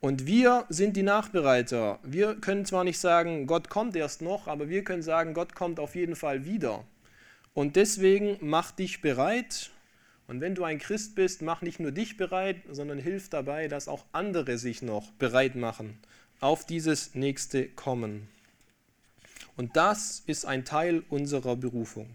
[0.00, 2.00] Und wir sind die Nachbereiter.
[2.02, 5.78] Wir können zwar nicht sagen, Gott kommt erst noch, aber wir können sagen, Gott kommt
[5.78, 6.82] auf jeden Fall wieder.
[7.54, 9.70] Und deswegen mach dich bereit.
[10.26, 13.86] Und wenn du ein Christ bist, mach nicht nur dich bereit, sondern hilf dabei, dass
[13.86, 16.00] auch andere sich noch bereit machen
[16.42, 18.28] auf dieses nächste Kommen.
[19.56, 22.08] Und das ist ein Teil unserer Berufung.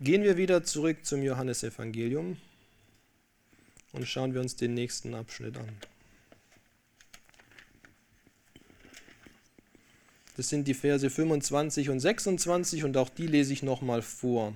[0.00, 2.36] Gehen wir wieder zurück zum Johannesevangelium
[3.92, 5.68] und schauen wir uns den nächsten Abschnitt an.
[10.36, 14.52] Das sind die Verse 25 und 26 und auch die lese ich nochmal vor.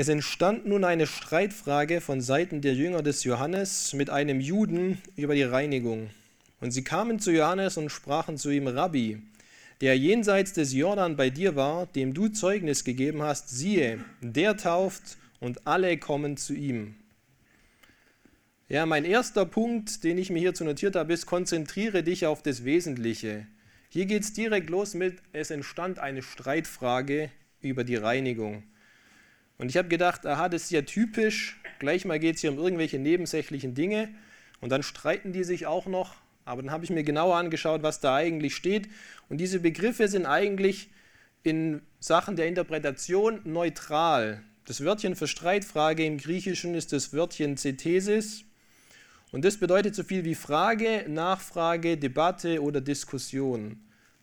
[0.00, 5.34] Es entstand nun eine Streitfrage von Seiten der Jünger des Johannes mit einem Juden über
[5.34, 6.08] die Reinigung.
[6.58, 9.20] Und sie kamen zu Johannes und sprachen zu ihm, Rabbi,
[9.82, 15.18] der jenseits des Jordan bei dir war, dem du Zeugnis gegeben hast, siehe, der tauft
[15.38, 16.94] und alle kommen zu ihm.
[18.70, 22.64] Ja, mein erster Punkt, den ich mir hierzu notiert habe, ist, konzentriere dich auf das
[22.64, 23.46] Wesentliche.
[23.90, 28.62] Hier geht es direkt los mit, es entstand eine Streitfrage über die Reinigung.
[29.60, 32.56] Und ich habe gedacht, aha, das ist ja typisch, gleich mal geht es hier um
[32.56, 34.08] irgendwelche nebensächlichen Dinge
[34.62, 36.14] und dann streiten die sich auch noch.
[36.46, 38.88] Aber dann habe ich mir genauer angeschaut, was da eigentlich steht.
[39.28, 40.88] Und diese Begriffe sind eigentlich
[41.42, 44.42] in Sachen der Interpretation neutral.
[44.64, 48.44] Das Wörtchen für Streitfrage im Griechischen ist das Wörtchen Zetesis.
[49.30, 53.78] Und das bedeutet so viel wie Frage, Nachfrage, Debatte oder Diskussion.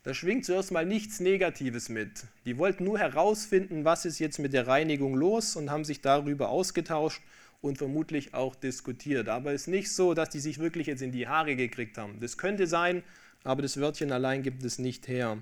[0.08, 2.24] Da schwingt zuerst mal nichts Negatives mit.
[2.46, 6.48] Die wollten nur herausfinden, was ist jetzt mit der Reinigung los und haben sich darüber
[6.48, 7.20] ausgetauscht
[7.60, 9.28] und vermutlich auch diskutiert.
[9.28, 12.20] Aber es ist nicht so, dass die sich wirklich jetzt in die Haare gekriegt haben.
[12.20, 13.02] Das könnte sein,
[13.44, 15.36] aber das Wörtchen allein gibt es nicht her.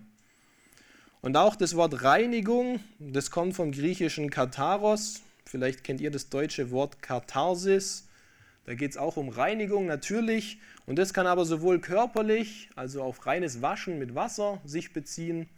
[1.20, 5.22] Und auch das Wort Reinigung, das kommt vom griechischen Katharos.
[5.44, 8.05] Vielleicht kennt ihr das deutsche Wort Katharsis.
[8.66, 10.58] Da geht es auch um Reinigung natürlich.
[10.86, 15.48] Und das kann aber sowohl körperlich, also auf reines Waschen mit Wasser sich beziehen,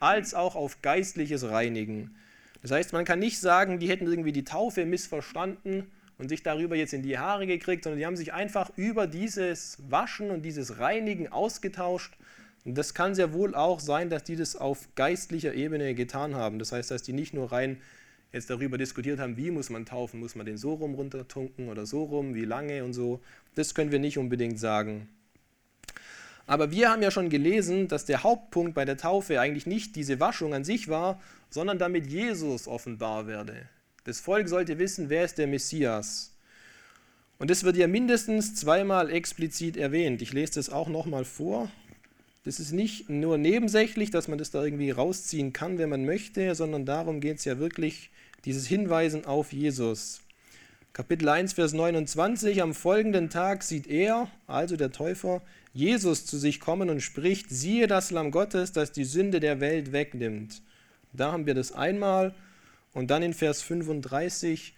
[0.00, 2.14] als auch auf geistliches Reinigen.
[2.62, 6.76] Das heißt, man kann nicht sagen, die hätten irgendwie die Taufe missverstanden und sich darüber
[6.76, 10.78] jetzt in die Haare gekriegt, sondern die haben sich einfach über dieses Waschen und dieses
[10.78, 12.14] Reinigen ausgetauscht.
[12.64, 16.58] Und das kann sehr wohl auch sein, dass die das auf geistlicher Ebene getan haben.
[16.58, 17.78] Das heißt, dass die nicht nur rein
[18.32, 21.86] jetzt darüber diskutiert haben, wie muss man taufen, muss man den so rum runtertunken oder
[21.86, 23.20] so rum, wie lange und so.
[23.54, 25.08] Das können wir nicht unbedingt sagen.
[26.46, 30.18] Aber wir haben ja schon gelesen, dass der Hauptpunkt bei der Taufe eigentlich nicht diese
[30.18, 33.68] Waschung an sich war, sondern damit Jesus offenbar werde.
[34.04, 36.32] Das Volk sollte wissen, wer ist der Messias.
[37.38, 40.22] Und das wird ja mindestens zweimal explizit erwähnt.
[40.22, 41.70] Ich lese das auch nochmal vor.
[42.44, 46.54] Das ist nicht nur nebensächlich, dass man das da irgendwie rausziehen kann, wenn man möchte,
[46.54, 48.10] sondern darum geht es ja wirklich,
[48.44, 50.20] dieses Hinweisen auf Jesus.
[50.92, 56.60] Kapitel 1, Vers 29, am folgenden Tag sieht er, also der Täufer, Jesus zu sich
[56.60, 60.62] kommen und spricht, siehe das Lamm Gottes, das die Sünde der Welt wegnimmt.
[61.12, 62.34] Da haben wir das einmal
[62.94, 64.74] und dann in Vers 35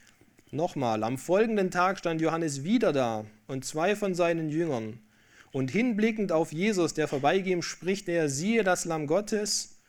[0.50, 1.04] nochmal.
[1.04, 4.98] Am folgenden Tag stand Johannes wieder da und zwei von seinen Jüngern.
[5.52, 9.80] Und hinblickend auf Jesus, der vorbeiging, spricht er, siehe das Lamm Gottes.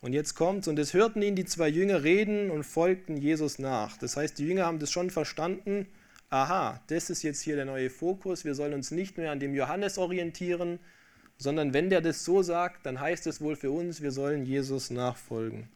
[0.00, 3.96] Und jetzt kommt's, und es hörten ihn die zwei Jünger reden und folgten Jesus nach.
[3.98, 5.86] Das heißt, die Jünger haben das schon verstanden,
[6.28, 9.54] aha, das ist jetzt hier der neue Fokus, wir sollen uns nicht mehr an dem
[9.54, 10.78] Johannes orientieren,
[11.38, 14.90] sondern wenn der das so sagt, dann heißt es wohl für uns, wir sollen Jesus
[14.90, 15.68] nachfolgen.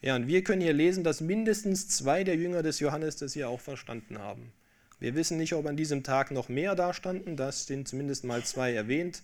[0.00, 3.48] Ja, und wir können hier lesen, dass mindestens zwei der Jünger des Johannes das hier
[3.48, 4.52] auch verstanden haben.
[5.00, 8.42] Wir wissen nicht, ob an diesem Tag noch mehr da standen, das sind zumindest mal
[8.44, 9.22] zwei erwähnt,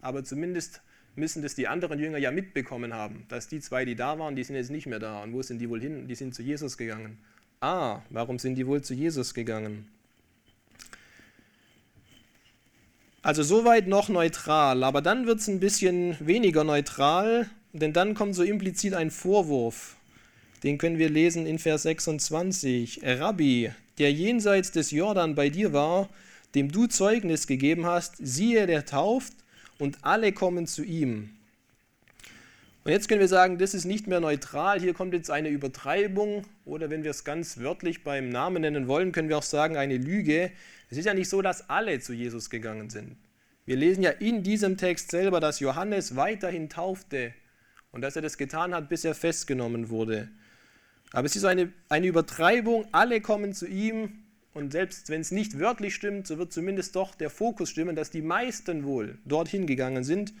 [0.00, 0.80] aber zumindest
[1.16, 4.44] müssen das die anderen Jünger ja mitbekommen haben, dass die zwei, die da waren, die
[4.44, 5.22] sind jetzt nicht mehr da.
[5.22, 6.06] Und wo sind die wohl hin?
[6.08, 7.18] Die sind zu Jesus gegangen.
[7.60, 9.88] Ah, warum sind die wohl zu Jesus gegangen?
[13.20, 18.36] Also soweit noch neutral, aber dann wird es ein bisschen weniger neutral, denn dann kommt
[18.36, 19.96] so implizit ein Vorwurf.
[20.62, 23.00] Den können wir lesen in Vers 26.
[23.02, 26.08] Rabbi, der jenseits des Jordan bei dir war,
[26.54, 29.32] dem du Zeugnis gegeben hast, siehe, der tauft
[29.78, 31.30] und alle kommen zu ihm.
[32.84, 36.44] Und jetzt können wir sagen, das ist nicht mehr neutral, hier kommt jetzt eine Übertreibung
[36.64, 39.98] oder wenn wir es ganz wörtlich beim Namen nennen wollen, können wir auch sagen eine
[39.98, 40.50] Lüge.
[40.90, 43.16] Es ist ja nicht so, dass alle zu Jesus gegangen sind.
[43.66, 47.34] Wir lesen ja in diesem Text selber, dass Johannes weiterhin taufte
[47.92, 50.30] und dass er das getan hat, bis er festgenommen wurde.
[51.12, 55.58] Aber es ist eine, eine Übertreibung, alle kommen zu ihm und selbst wenn es nicht
[55.58, 60.04] wörtlich stimmt, so wird zumindest doch der Fokus stimmen, dass die meisten wohl dorthin gegangen
[60.04, 60.32] sind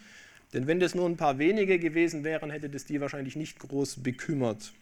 [0.52, 4.02] denn wenn das nur ein paar wenige gewesen wären, hätte das die wahrscheinlich nicht groß
[4.02, 4.72] bekümmert.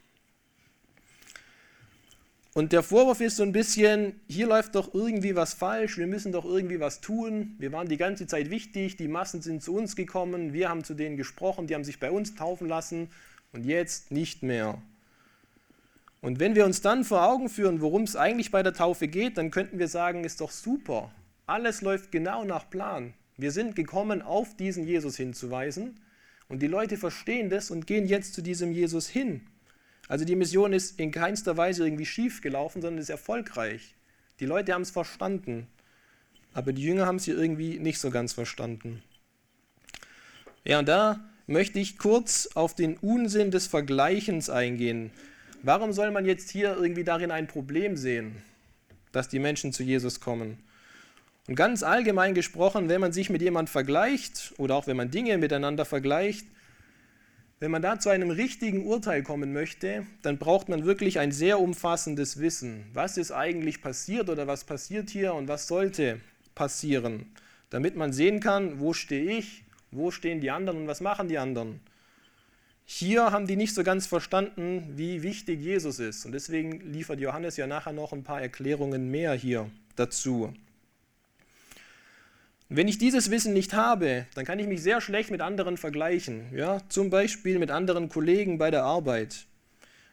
[2.55, 6.33] Und der Vorwurf ist so ein bisschen, hier läuft doch irgendwie was falsch, wir müssen
[6.33, 7.55] doch irgendwie was tun.
[7.59, 10.95] Wir waren die ganze Zeit wichtig, die Massen sind zu uns gekommen, wir haben zu
[10.95, 13.11] denen gesprochen, die haben sich bei uns taufen lassen
[13.53, 14.81] und jetzt nicht mehr.
[16.21, 19.39] Und wenn wir uns dann vor Augen führen, worum es eigentlich bei der Taufe geht,
[19.39, 21.13] dann könnten wir sagen, ist doch super.
[21.47, 23.15] Alles läuft genau nach Plan.
[23.37, 26.01] Wir sind gekommen, auf diesen Jesus hinzuweisen
[26.49, 29.43] und die Leute verstehen das und gehen jetzt zu diesem Jesus hin.
[30.09, 33.95] Also die Mission ist in keinster Weise irgendwie schief gelaufen, sondern ist erfolgreich.
[34.41, 35.67] Die Leute haben es verstanden,
[36.55, 39.03] aber die Jünger haben es hier irgendwie nicht so ganz verstanden.
[40.65, 45.11] Ja, und da möchte ich kurz auf den Unsinn des Vergleichens eingehen.
[45.67, 48.41] Warum soll man jetzt hier irgendwie darin ein Problem sehen,
[49.11, 50.59] dass die Menschen zu Jesus kommen?
[51.49, 55.39] Und ganz allgemein gesprochen, wenn man sich mit jemandem vergleicht oder auch wenn man Dinge
[55.39, 56.47] miteinander vergleicht,
[57.59, 61.59] wenn man da zu einem richtigen Urteil kommen möchte, dann braucht man wirklich ein sehr
[61.59, 62.87] umfassendes Wissen.
[62.93, 66.21] Was ist eigentlich passiert oder was passiert hier und was sollte
[66.55, 67.27] passieren,
[67.71, 71.39] damit man sehen kann, wo stehe ich, wo stehen die anderen und was machen die
[71.39, 71.81] anderen.
[72.89, 76.25] Hier haben die nicht so ganz verstanden, wie wichtig Jesus ist.
[76.25, 80.55] Und deswegen liefert Johannes ja nachher noch ein paar Erklärungen mehr hier dazu.
[82.69, 86.47] Wenn ich dieses Wissen nicht habe, dann kann ich mich sehr schlecht mit anderen vergleichen.
[86.55, 86.81] Ja?
[86.89, 89.47] Zum Beispiel mit anderen Kollegen bei der Arbeit.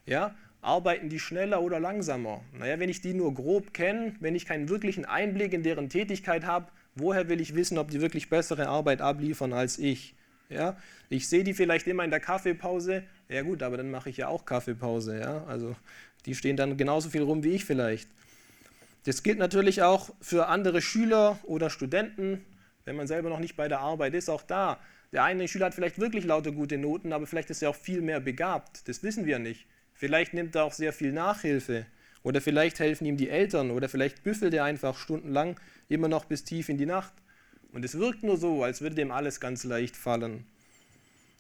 [0.08, 0.34] Ja?
[0.64, 2.42] Arbeiten die schneller oder langsamer?
[2.58, 6.46] Naja, wenn ich die nur grob kenne, wenn ich keinen wirklichen Einblick in deren Tätigkeit
[6.46, 10.16] habe, woher will ich wissen, ob die wirklich bessere Arbeit abliefern als ich?
[10.54, 10.78] Ja?
[11.10, 13.04] Ich sehe die vielleicht immer in der Kaffeepause.
[13.30, 15.20] Ja gut, aber dann mache ich ja auch Kaffeepause.
[15.20, 15.44] Ja?
[15.46, 15.76] Also
[16.26, 18.10] die stehen dann genauso viel rum wie ich vielleicht.
[19.06, 22.46] Das gilt natürlich auch für andere Schüler oder Studenten,
[22.86, 24.30] wenn man selber noch nicht bei der Arbeit ist.
[24.30, 24.80] Auch da
[25.12, 28.02] Der eine Schüler hat vielleicht wirklich lauter gute Noten, aber vielleicht ist er auch viel
[28.02, 28.88] mehr begabt.
[28.88, 29.68] Das wissen wir nicht.
[29.94, 31.86] Vielleicht nimmt er auch sehr viel Nachhilfe.
[32.24, 33.70] Oder vielleicht helfen ihm die Eltern.
[33.72, 37.14] Oder vielleicht büffelt er einfach stundenlang immer noch bis tief in die Nacht.
[37.74, 40.46] Und es wirkt nur so, als würde dem alles ganz leicht fallen.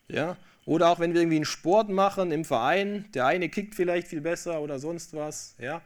[0.08, 0.36] Ja?
[0.66, 4.22] Oder auch wenn wir irgendwie einen Sport machen im Verein, der eine kickt vielleicht viel
[4.22, 5.56] besser oder sonst was.
[5.60, 5.82] Ja?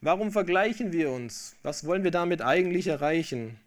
[0.00, 1.56] Warum vergleichen wir uns?
[1.62, 3.58] Was wollen wir damit eigentlich erreichen?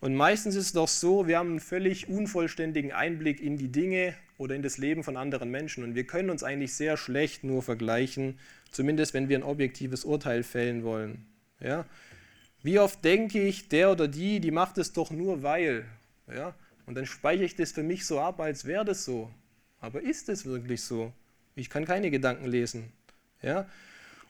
[0.00, 4.14] Und meistens ist es doch so, wir haben einen völlig unvollständigen Einblick in die Dinge
[4.36, 5.84] oder in das Leben von anderen Menschen.
[5.84, 8.38] Und wir können uns eigentlich sehr schlecht nur vergleichen,
[8.72, 11.24] zumindest wenn wir ein objektives Urteil fällen wollen.
[11.60, 11.86] Ja?
[12.62, 15.84] Wie oft denke ich, der oder die, die macht es doch nur weil.
[16.32, 16.54] Ja?
[16.86, 19.30] Und dann speichere ich das für mich so ab, als wäre das so.
[19.80, 21.12] Aber ist es wirklich so?
[21.56, 22.92] Ich kann keine Gedanken lesen.
[23.42, 23.66] Ja?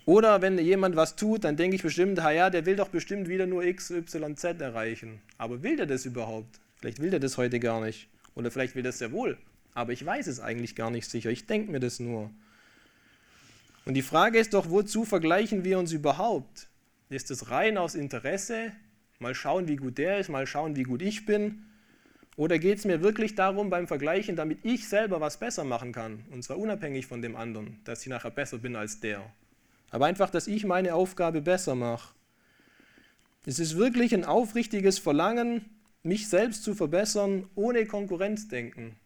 [0.05, 3.47] Oder wenn jemand was tut, dann denke ich bestimmt, ja, der will doch bestimmt wieder
[3.47, 5.21] nur X, Y, Z erreichen.
[5.39, 6.59] Aber will der das überhaupt?
[6.77, 8.09] Vielleicht will der das heute gar nicht.
[8.35, 9.39] Oder vielleicht will das sehr wohl.
[9.75, 11.31] Aber ich weiß es eigentlich gar nicht sicher.
[11.31, 12.31] Ich denke mir das nur.
[13.85, 16.69] Und die Frage ist doch, wozu vergleichen wir uns überhaupt?
[17.13, 18.73] Ist es rein aus Interesse?
[19.19, 21.65] Mal schauen, wie gut der ist, mal schauen, wie gut ich bin?
[22.37, 26.25] Oder geht es mir wirklich darum beim Vergleichen, damit ich selber was besser machen kann?
[26.31, 29.23] Und zwar unabhängig von dem anderen, dass ich nachher besser bin als der
[29.93, 32.15] aber einfach, dass ich meine Aufgabe besser mache.
[33.45, 35.67] Es ist wirklich ein aufrichtiges Verlangen,
[36.03, 38.97] mich selbst zu verbessern, ohne Konkurrenzdenken.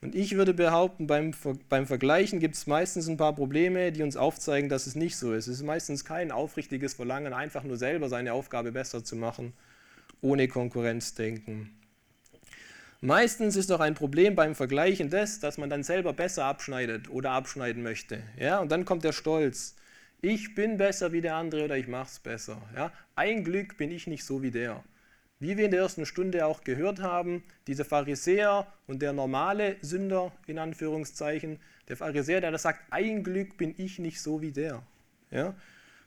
[0.00, 1.32] Und ich würde behaupten, beim,
[1.68, 5.32] beim Vergleichen gibt es meistens ein paar Probleme, die uns aufzeigen, dass es nicht so
[5.32, 5.48] ist.
[5.48, 9.54] Es ist meistens kein aufrichtiges Verlangen, einfach nur selber seine Aufgabe besser zu machen,
[10.20, 11.70] ohne Konkurrenzdenken.
[13.00, 17.30] Meistens ist doch ein Problem beim Vergleichen das, dass man dann selber besser abschneidet oder
[17.30, 18.22] abschneiden möchte.
[18.36, 18.58] Ja?
[18.58, 19.76] Und dann kommt der Stolz.
[20.20, 22.60] Ich bin besser wie der andere oder ich mache es besser.
[22.74, 22.92] Ja?
[23.14, 24.82] Ein Glück bin ich nicht so wie der.
[25.40, 30.32] Wie wir in der ersten Stunde auch gehört haben, dieser Pharisäer und der normale Sünder,
[30.46, 34.82] in Anführungszeichen, der Pharisäer, der das sagt, ein Glück bin ich nicht so wie der.
[35.30, 35.54] Ja?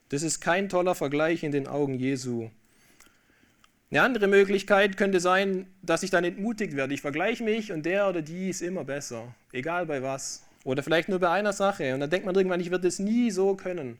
[0.10, 2.50] Das ist kein toller Vergleich in den Augen Jesu.
[3.90, 6.94] Eine andere Möglichkeit könnte sein, dass ich dann entmutigt werde.
[6.94, 10.46] Ich vergleiche mich und der oder die ist immer besser, egal bei was.
[10.64, 11.94] Oder vielleicht nur bei einer Sache.
[11.94, 13.98] Und dann denkt man irgendwann, ich werde es nie so können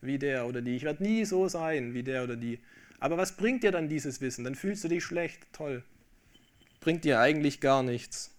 [0.00, 0.76] wie der oder die.
[0.76, 2.58] Ich werde nie so sein wie der oder die.
[3.02, 4.44] Aber was bringt dir dann dieses Wissen?
[4.44, 5.40] Dann fühlst du dich schlecht.
[5.52, 5.82] Toll.
[6.78, 8.30] Bringt dir eigentlich gar nichts.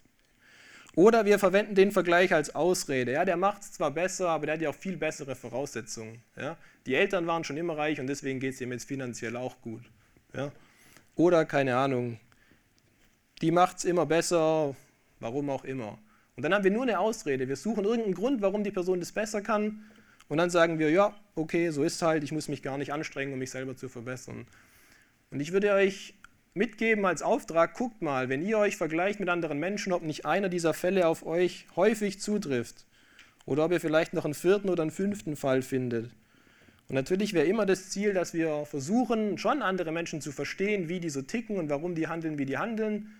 [0.95, 3.11] Oder wir verwenden den Vergleich als Ausrede.
[3.11, 6.23] Ja, der macht es zwar besser, aber der hat ja auch viel bessere Voraussetzungen.
[6.37, 6.55] Ja?
[6.85, 9.83] Die Eltern waren schon immer reich und deswegen geht es ihm jetzt finanziell auch gut.
[10.33, 10.49] Ja?
[11.15, 12.17] Oder keine Ahnung,
[13.41, 14.77] die macht es immer besser,
[15.19, 15.99] warum auch immer.
[16.37, 17.49] Und dann haben wir nur eine Ausrede.
[17.49, 19.83] Wir suchen irgendeinen Grund, warum die Person das besser kann.
[20.27, 23.33] Und dann sagen wir, ja, okay, so ist halt, ich muss mich gar nicht anstrengen,
[23.33, 24.47] um mich selber zu verbessern.
[25.31, 26.15] Und ich würde euch
[26.53, 30.49] mitgeben als Auftrag, guckt mal, wenn ihr euch vergleicht mit anderen Menschen, ob nicht einer
[30.49, 32.85] dieser Fälle auf euch häufig zutrifft.
[33.45, 36.11] Oder ob ihr vielleicht noch einen vierten oder einen fünften Fall findet.
[36.87, 40.99] Und natürlich wäre immer das Ziel, dass wir versuchen, schon andere Menschen zu verstehen, wie
[40.99, 43.11] die so ticken und warum die handeln, wie die handeln,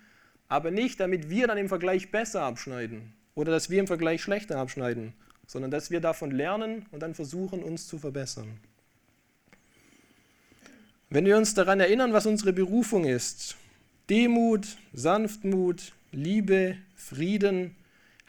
[0.47, 4.57] aber nicht, damit wir dann im Vergleich besser abschneiden oder dass wir im Vergleich schlechter
[4.57, 5.13] abschneiden,
[5.47, 8.59] sondern dass wir davon lernen und dann versuchen, uns zu verbessern.
[11.09, 13.55] Wenn wir uns daran erinnern, was unsere Berufung ist,
[14.09, 17.75] Demut, Sanftmut, Liebe, Frieden,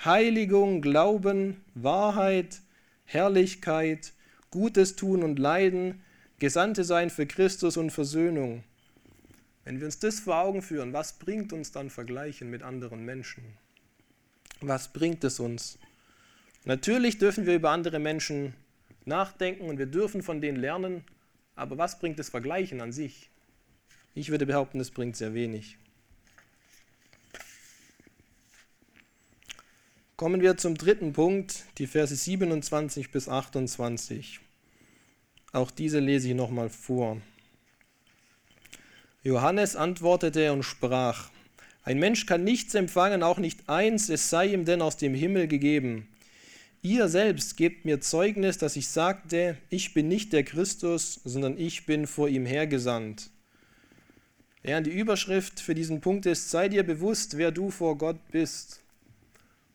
[0.04, 2.60] Heiligung, Glauben, Wahrheit,
[3.06, 4.12] Herrlichkeit,
[4.50, 6.02] Gutes tun und leiden,
[6.38, 8.64] Gesandte sein für Christus und Versöhnung.
[9.64, 13.44] Wenn wir uns das vor Augen führen, was bringt uns dann Vergleichen mit anderen Menschen?
[14.60, 15.78] Was bringt es uns?
[16.64, 18.54] Natürlich dürfen wir über andere Menschen
[19.04, 21.04] nachdenken und wir dürfen von denen lernen,
[21.56, 23.28] aber was bringt das Vergleichen an sich?
[24.14, 25.76] Ich würde behaupten, es bringt sehr wenig.
[30.16, 34.40] Kommen wir zum dritten Punkt, die Verse 27 bis 28.
[35.52, 37.20] Auch diese lese ich nochmal vor.
[39.22, 41.30] Johannes antwortete und sprach,
[41.82, 45.48] ein Mensch kann nichts empfangen, auch nicht eins, es sei ihm denn aus dem Himmel
[45.48, 46.08] gegeben.
[46.86, 51.86] Ihr selbst gebt mir Zeugnis, dass ich sagte, ich bin nicht der Christus, sondern ich
[51.86, 53.30] bin vor ihm hergesandt.
[54.62, 58.82] Ja, die Überschrift für diesen Punkt ist, sei dir bewusst, wer du vor Gott bist.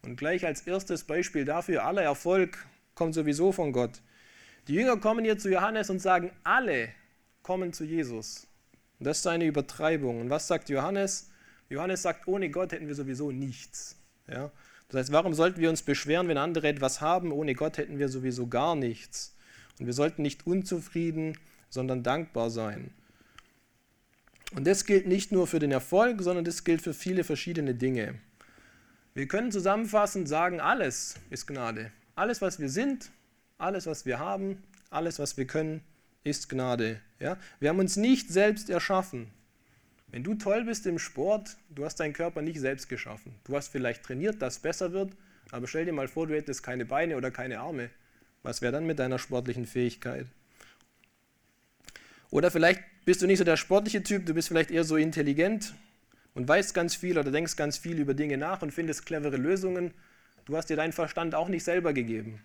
[0.04, 4.04] Und gleich als erstes Beispiel dafür, aller Erfolg kommt sowieso von Gott.
[4.68, 6.90] Die Jünger kommen hier zu Johannes und sagen, alle
[7.42, 8.46] kommen zu Jesus.
[9.00, 10.22] Und das ist eine Übertreibung.
[10.22, 11.32] Und was sagt Johannes?
[11.70, 13.96] Johannes sagt, ohne Gott hätten wir sowieso nichts.
[14.28, 14.52] Ja?
[14.90, 17.32] Das heißt, warum sollten wir uns beschweren, wenn andere etwas haben?
[17.32, 19.36] Ohne Gott hätten wir sowieso gar nichts.
[19.80, 21.38] Und wir sollten nicht unzufrieden,
[21.70, 22.92] sondern dankbar sein.
[24.56, 28.16] Und das gilt nicht nur für den Erfolg, sondern das gilt für viele verschiedene Dinge.
[29.14, 31.92] Wir können zusammenfassend sagen, alles ist Gnade.
[32.16, 33.12] Alles, was wir sind,
[33.60, 35.82] alles, was wir haben, alles, was wir können,
[36.24, 37.00] ist Gnade.
[37.20, 37.38] Ja?
[37.60, 39.28] Wir haben uns nicht selbst erschaffen.
[40.12, 43.36] Wenn du toll bist im Sport, du hast deinen Körper nicht selbst geschaffen.
[43.44, 45.14] Du hast vielleicht trainiert, dass es besser wird,
[45.52, 47.90] aber stell dir mal vor, du hättest keine Beine oder keine Arme.
[48.42, 50.26] Was wäre dann mit deiner sportlichen Fähigkeit?
[52.32, 55.74] Oder vielleicht bist du nicht so der sportliche Typ, du bist vielleicht eher so intelligent
[56.34, 59.94] und weißt ganz viel oder denkst ganz viel über Dinge nach und findest clevere Lösungen.
[60.46, 62.42] Du hast dir deinen Verstand auch nicht selber gegeben.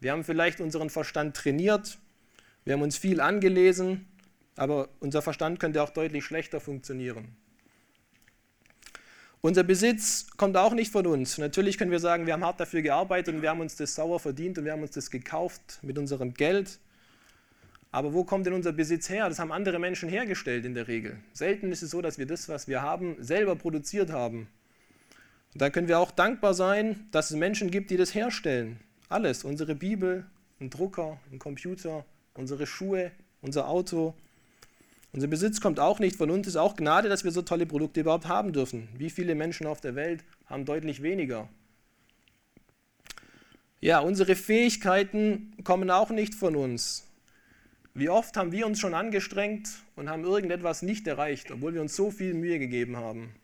[0.00, 1.98] Wir haben vielleicht unseren Verstand trainiert,
[2.64, 4.06] wir haben uns viel angelesen,
[4.56, 7.36] aber unser Verstand könnte auch deutlich schlechter funktionieren.
[9.42, 11.38] Unser Besitz kommt auch nicht von uns.
[11.38, 14.18] Natürlich können wir sagen, wir haben hart dafür gearbeitet und wir haben uns das sauer
[14.18, 16.80] verdient und wir haben uns das gekauft mit unserem Geld.
[17.92, 19.28] Aber wo kommt denn unser Besitz her?
[19.28, 21.18] Das haben andere Menschen hergestellt in der Regel.
[21.32, 24.48] Selten ist es so, dass wir das, was wir haben, selber produziert haben.
[25.54, 28.80] Und da können wir auch dankbar sein, dass es Menschen gibt, die das herstellen.
[29.08, 30.26] Alles, unsere Bibel,
[30.60, 32.04] ein Drucker, ein Computer,
[32.34, 34.14] unsere Schuhe, unser Auto.
[35.16, 36.46] Unser Besitz kommt auch nicht von uns.
[36.46, 38.86] Es ist auch Gnade, dass wir so tolle Produkte überhaupt haben dürfen.
[38.98, 41.48] Wie viele Menschen auf der Welt haben deutlich weniger?
[43.80, 47.06] Ja, unsere Fähigkeiten kommen auch nicht von uns.
[47.94, 51.96] Wie oft haben wir uns schon angestrengt und haben irgendetwas nicht erreicht, obwohl wir uns
[51.96, 53.34] so viel Mühe gegeben haben?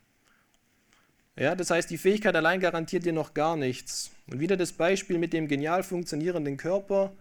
[1.35, 4.11] Ja, das heißt, die Fähigkeit allein garantiert dir noch gar nichts.
[4.27, 7.13] Und wieder das Beispiel mit dem genial funktionierenden Körper.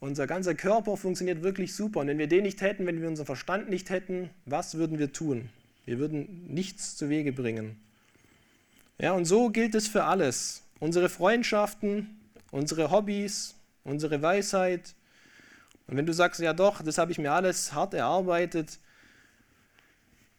[0.00, 2.00] Unser ganzer Körper funktioniert wirklich super.
[2.00, 5.12] Und wenn wir den nicht hätten, wenn wir unseren Verstand nicht hätten, was würden wir
[5.12, 5.50] tun?
[5.84, 7.76] Wir würden nichts zu Wege bringen.
[8.98, 10.62] Ja, und so gilt es für alles.
[10.78, 12.18] Unsere Freundschaften,
[12.50, 14.94] unsere Hobbys, unsere Weisheit.
[15.86, 18.78] Und wenn du sagst, ja doch, das habe ich mir alles hart erarbeitet,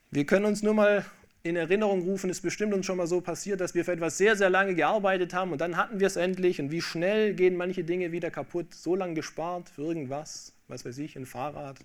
[0.10, 1.06] wir können uns nur mal
[1.44, 4.36] in Erinnerung rufen, ist bestimmt uns schon mal so passiert, dass wir für etwas sehr,
[4.36, 7.84] sehr lange gearbeitet haben und dann hatten wir es endlich und wie schnell gehen manche
[7.84, 11.80] Dinge wieder kaputt, so lange gespart für irgendwas, was weiß ich, ein Fahrrad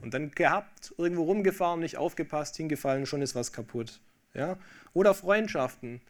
[0.00, 4.00] und dann gehabt, irgendwo rumgefahren, nicht aufgepasst, hingefallen, schon ist was kaputt.
[4.34, 4.58] Ja?
[4.94, 6.00] Oder Freundschaften.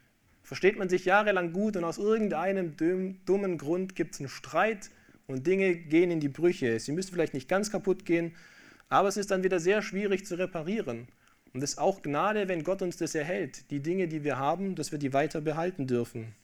[0.42, 2.76] Versteht man sich jahrelang gut und aus irgendeinem
[3.24, 4.90] dummen Grund gibt es einen Streit
[5.26, 6.78] und Dinge gehen in die Brüche.
[6.80, 8.34] Sie müssen vielleicht nicht ganz kaputt gehen,
[8.88, 11.08] aber es ist dann wieder sehr schwierig zu reparieren.
[11.52, 14.74] Und es ist auch Gnade, wenn Gott uns das erhält, die Dinge, die wir haben,
[14.74, 16.34] dass wir die weiter behalten dürfen.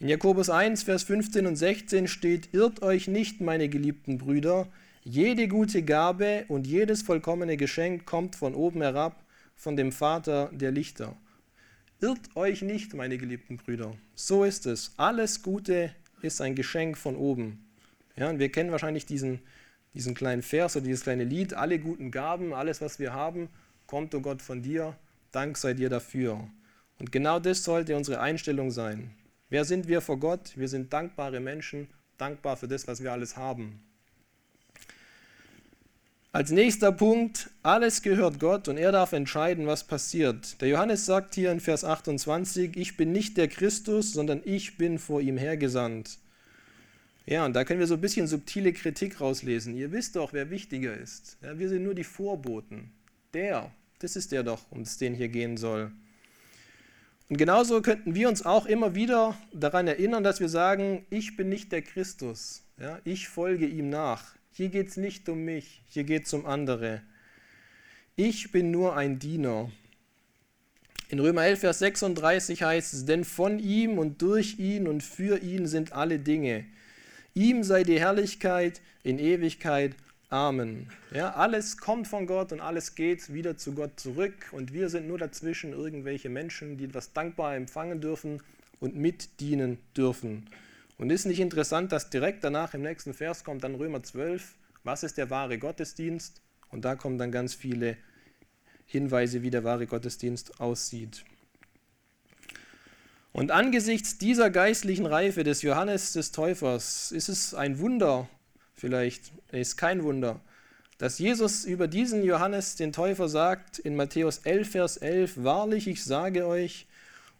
[0.00, 4.66] In Jakobus 1, Vers 15 und 16 steht, Irrt euch nicht, meine geliebten Brüder,
[5.04, 10.72] jede gute Gabe und jedes vollkommene Geschenk kommt von oben herab, von dem Vater der
[10.72, 11.16] Lichter.
[12.00, 13.96] Irrt euch nicht, meine geliebten Brüder.
[14.16, 14.92] So ist es.
[14.96, 17.64] Alles Gute ist ein Geschenk von oben.
[18.16, 19.38] Ja, und wir kennen wahrscheinlich diesen
[19.94, 23.48] diesen kleinen Vers oder dieses kleine Lied, alle guten Gaben, alles, was wir haben,
[23.86, 24.96] kommt, o oh Gott, von dir,
[25.32, 26.46] Dank sei dir dafür.
[26.98, 29.10] Und genau das sollte unsere Einstellung sein.
[29.48, 30.52] Wer sind wir vor Gott?
[30.56, 31.88] Wir sind dankbare Menschen,
[32.18, 33.80] dankbar für das, was wir alles haben.
[36.30, 40.60] Als nächster Punkt, alles gehört Gott und er darf entscheiden, was passiert.
[40.60, 44.98] Der Johannes sagt hier in Vers 28, ich bin nicht der Christus, sondern ich bin
[44.98, 46.18] vor ihm hergesandt.
[47.24, 49.76] Ja, und da können wir so ein bisschen subtile Kritik rauslesen.
[49.76, 51.38] Ihr wisst doch, wer wichtiger ist.
[51.42, 52.90] Ja, wir sind nur die Vorboten.
[53.32, 53.70] Der,
[54.00, 55.92] das ist der doch, um es den hier gehen soll.
[57.28, 61.48] Und genauso könnten wir uns auch immer wieder daran erinnern, dass wir sagen, ich bin
[61.48, 62.64] nicht der Christus.
[62.78, 64.34] Ja, ich folge ihm nach.
[64.50, 67.00] Hier geht es nicht um mich, hier geht es um andere.
[68.16, 69.70] Ich bin nur ein Diener.
[71.08, 75.38] In Römer 11, Vers 36 heißt es, denn von ihm und durch ihn und für
[75.38, 76.66] ihn sind alle Dinge.
[77.34, 79.94] Ihm sei die Herrlichkeit in Ewigkeit.
[80.28, 80.88] Amen.
[81.14, 85.08] Ja, alles kommt von Gott und alles geht wieder zu Gott zurück und wir sind
[85.08, 88.42] nur dazwischen irgendwelche Menschen, die etwas dankbar empfangen dürfen
[88.80, 90.48] und mitdienen dürfen.
[90.98, 94.54] Und ist nicht interessant, dass direkt danach im nächsten Vers kommt dann Römer 12,
[94.84, 96.42] was ist der wahre Gottesdienst?
[96.70, 97.96] Und da kommen dann ganz viele
[98.86, 101.24] Hinweise, wie der wahre Gottesdienst aussieht.
[103.32, 108.28] Und angesichts dieser geistlichen Reife des Johannes des Täufers ist es ein Wunder,
[108.74, 110.40] vielleicht ist kein Wunder,
[110.98, 116.04] dass Jesus über diesen Johannes den Täufer sagt in Matthäus 11, Vers 11, Wahrlich, ich
[116.04, 116.86] sage euch,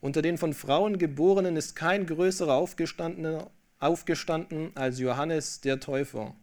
[0.01, 3.43] unter den von Frauen geborenen ist kein größerer aufgestanden,
[3.79, 6.35] aufgestanden als Johannes der Täufer.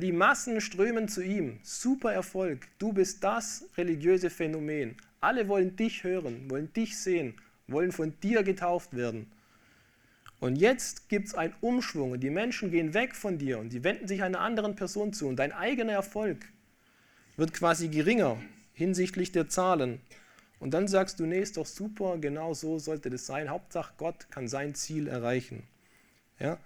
[0.00, 1.58] Die Massen strömen zu ihm.
[1.64, 2.68] Super Erfolg.
[2.78, 4.96] Du bist das religiöse Phänomen.
[5.20, 7.34] Alle wollen dich hören, wollen dich sehen
[7.68, 9.30] wollen von dir getauft werden.
[10.40, 13.82] Und jetzt gibt es einen Umschwung und die Menschen gehen weg von dir und die
[13.82, 16.46] wenden sich einer anderen Person zu und dein eigener Erfolg,
[17.36, 18.38] wird quasi geringer
[18.72, 20.00] hinsichtlich der Zahlen.
[20.60, 23.48] Und dann sagst du, nee, ist doch super, genau so sollte das sein.
[23.48, 25.64] Hauptsache, Gott kann sein Ziel erreichen.
[26.38, 26.58] Ja?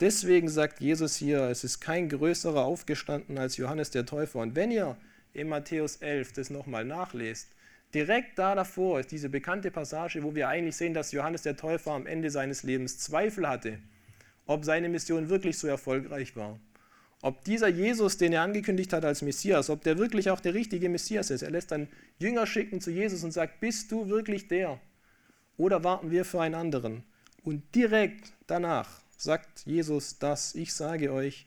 [0.00, 4.38] Deswegen sagt Jesus hier, es ist kein größerer aufgestanden als Johannes der Täufer.
[4.38, 4.96] Und wenn ihr
[5.32, 7.48] in Matthäus 11 das nochmal nachlest,
[7.94, 11.92] direkt da davor ist diese bekannte Passage, wo wir eigentlich sehen, dass Johannes der Täufer
[11.92, 13.78] am Ende seines Lebens Zweifel hatte,
[14.46, 16.58] ob seine Mission wirklich so erfolgreich war.
[17.20, 20.88] Ob dieser Jesus, den er angekündigt hat als Messias, ob der wirklich auch der richtige
[20.88, 21.42] Messias ist.
[21.42, 24.80] Er lässt dann Jünger schicken zu Jesus und sagt, bist du wirklich der?
[25.56, 27.02] Oder warten wir für einen anderen?
[27.42, 31.46] Und direkt danach sagt Jesus das, ich sage euch,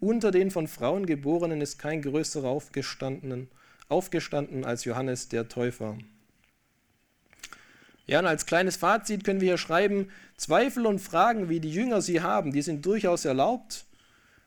[0.00, 3.48] unter den von Frauen geborenen ist kein größerer aufgestanden,
[3.92, 5.96] aufgestanden als Johannes der Täufer.
[8.06, 12.02] Ja, und als kleines Fazit können wir hier schreiben, Zweifel und Fragen, wie die Jünger
[12.02, 13.84] sie haben, die sind durchaus erlaubt,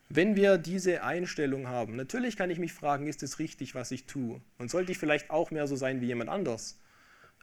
[0.09, 1.95] wenn wir diese Einstellung haben.
[1.95, 4.41] Natürlich kann ich mich fragen, ist es richtig, was ich tue?
[4.57, 6.77] Und sollte ich vielleicht auch mehr so sein wie jemand anders?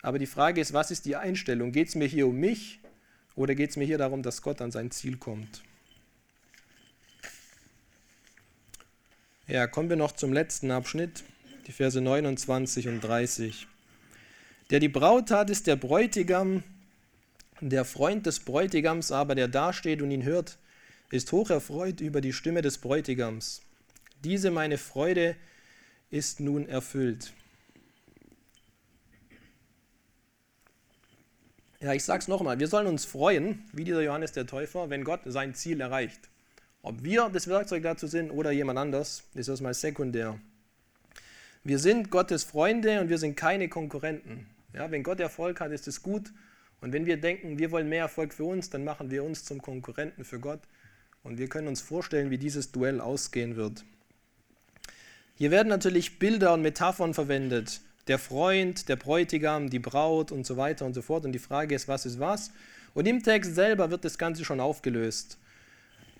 [0.02, 1.72] Aber die Frage ist, was ist die Einstellung?
[1.72, 2.80] Geht es mir hier um mich
[3.34, 5.62] oder geht es mir hier darum, dass Gott an sein Ziel kommt?
[9.46, 11.24] Ja, kommen wir noch zum letzten Abschnitt,
[11.66, 13.66] die Verse 29 und 30.
[14.70, 16.62] Der die Braut hat, ist der Bräutigam,
[17.60, 20.58] der Freund des Bräutigams aber, der dasteht und ihn hört,
[21.10, 23.62] ist hocherfreut über die Stimme des Bräutigams.
[24.24, 25.36] Diese meine Freude
[26.10, 27.32] ist nun erfüllt.
[31.80, 35.02] Ja, ich sage es nochmal, wir sollen uns freuen, wie dieser Johannes der Täufer, wenn
[35.02, 36.20] Gott sein Ziel erreicht.
[36.82, 40.38] Ob wir das Werkzeug dazu sind oder jemand anders, ist erstmal sekundär.
[41.64, 44.46] Wir sind Gottes Freunde und wir sind keine Konkurrenten.
[44.74, 46.32] Ja, wenn Gott Erfolg hat, ist es gut.
[46.80, 49.62] Und wenn wir denken, wir wollen mehr Erfolg für uns, dann machen wir uns zum
[49.62, 50.58] Konkurrenten für Gott.
[51.22, 53.84] Und wir können uns vorstellen, wie dieses Duell ausgehen wird.
[55.36, 57.80] Hier werden natürlich Bilder und Metaphern verwendet.
[58.08, 61.24] Der Freund, der Bräutigam, die Braut und so weiter und so fort.
[61.24, 62.50] Und die Frage ist, was ist was?
[62.92, 65.38] Und im Text selber wird das Ganze schon aufgelöst.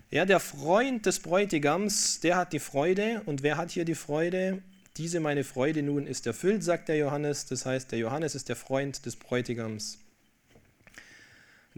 [0.09, 3.21] Ja, der Freund des Bräutigams, der hat die Freude.
[3.25, 4.61] Und wer hat hier die Freude?
[4.97, 7.47] Diese meine Freude nun ist erfüllt, sagt der Johannes.
[7.47, 9.97] Das heißt, der Johannes ist der Freund des Bräutigams.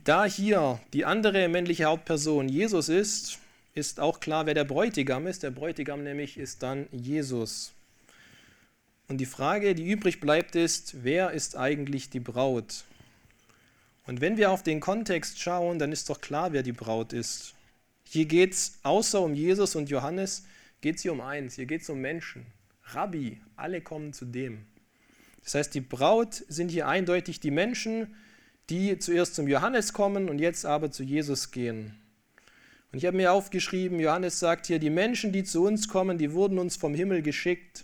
[0.03, 3.39] Da hier die andere männliche Hauptperson Jesus ist,
[3.74, 5.43] ist auch klar, wer der Bräutigam ist.
[5.43, 7.74] Der Bräutigam nämlich ist dann Jesus.
[9.07, 12.84] Und die Frage, die übrig bleibt, ist, wer ist eigentlich die Braut?
[14.07, 17.53] Und wenn wir auf den Kontext schauen, dann ist doch klar, wer die Braut ist.
[18.03, 20.45] Hier geht es außer um Jesus und Johannes,
[20.82, 22.45] geht es hier um eins, hier geht es um Menschen.
[22.86, 24.66] Rabbi, alle kommen zu dem.
[25.44, 28.16] Das heißt, die Braut sind hier eindeutig die Menschen,
[28.70, 31.96] die zuerst zum Johannes kommen und jetzt aber zu Jesus gehen.
[32.92, 36.32] Und ich habe mir aufgeschrieben, Johannes sagt hier, die Menschen, die zu uns kommen, die
[36.32, 37.84] wurden uns vom Himmel geschickt.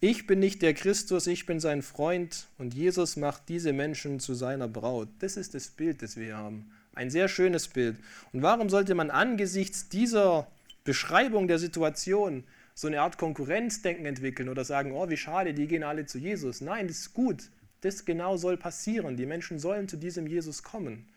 [0.00, 4.34] Ich bin nicht der Christus, ich bin sein Freund und Jesus macht diese Menschen zu
[4.34, 5.08] seiner Braut.
[5.20, 6.70] Das ist das Bild, das wir haben.
[6.94, 7.96] Ein sehr schönes Bild.
[8.32, 10.46] Und warum sollte man angesichts dieser
[10.84, 12.44] Beschreibung der Situation
[12.78, 16.60] so eine Art Konkurrenzdenken entwickeln oder sagen, oh, wie schade, die gehen alle zu Jesus?
[16.60, 17.50] Nein, das ist gut.
[17.80, 19.16] Das genau soll passieren.
[19.16, 21.08] Die Menschen sollen zu diesem Jesus kommen.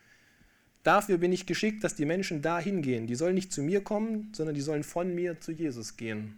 [0.82, 3.06] Dafür bin ich geschickt, dass die Menschen dahin gehen.
[3.06, 6.36] Die sollen nicht zu mir kommen, sondern die sollen von mir zu Jesus gehen.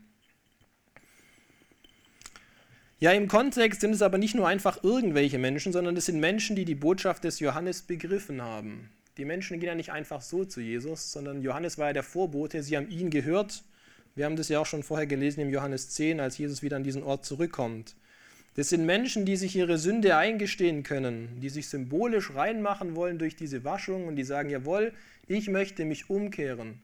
[3.00, 6.54] Ja, im Kontext sind es aber nicht nur einfach irgendwelche Menschen, sondern es sind Menschen,
[6.54, 8.90] die die Botschaft des Johannes begriffen haben.
[9.16, 12.62] Die Menschen gehen ja nicht einfach so zu Jesus, sondern Johannes war ja der Vorbote,
[12.62, 13.64] sie haben ihn gehört.
[14.16, 16.84] Wir haben das ja auch schon vorher gelesen im Johannes 10, als Jesus wieder an
[16.84, 17.96] diesen Ort zurückkommt.
[18.54, 23.34] Das sind Menschen, die sich ihre Sünde eingestehen können, die sich symbolisch reinmachen wollen durch
[23.34, 24.92] diese Waschung und die sagen, jawohl,
[25.26, 26.80] ich möchte mich umkehren.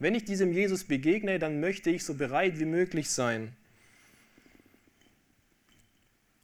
[0.00, 3.52] Wenn ich diesem Jesus begegne, dann möchte ich so bereit wie möglich sein.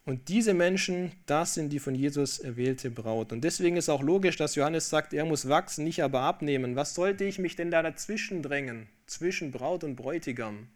[0.09, 3.31] Und diese Menschen, das sind die von Jesus erwählte Braut.
[3.31, 6.75] Und deswegen ist auch logisch, dass Johannes sagt, er muss wachsen, nicht aber abnehmen.
[6.75, 10.67] Was sollte ich mich denn da dazwischen drängen, zwischen Braut und Bräutigam?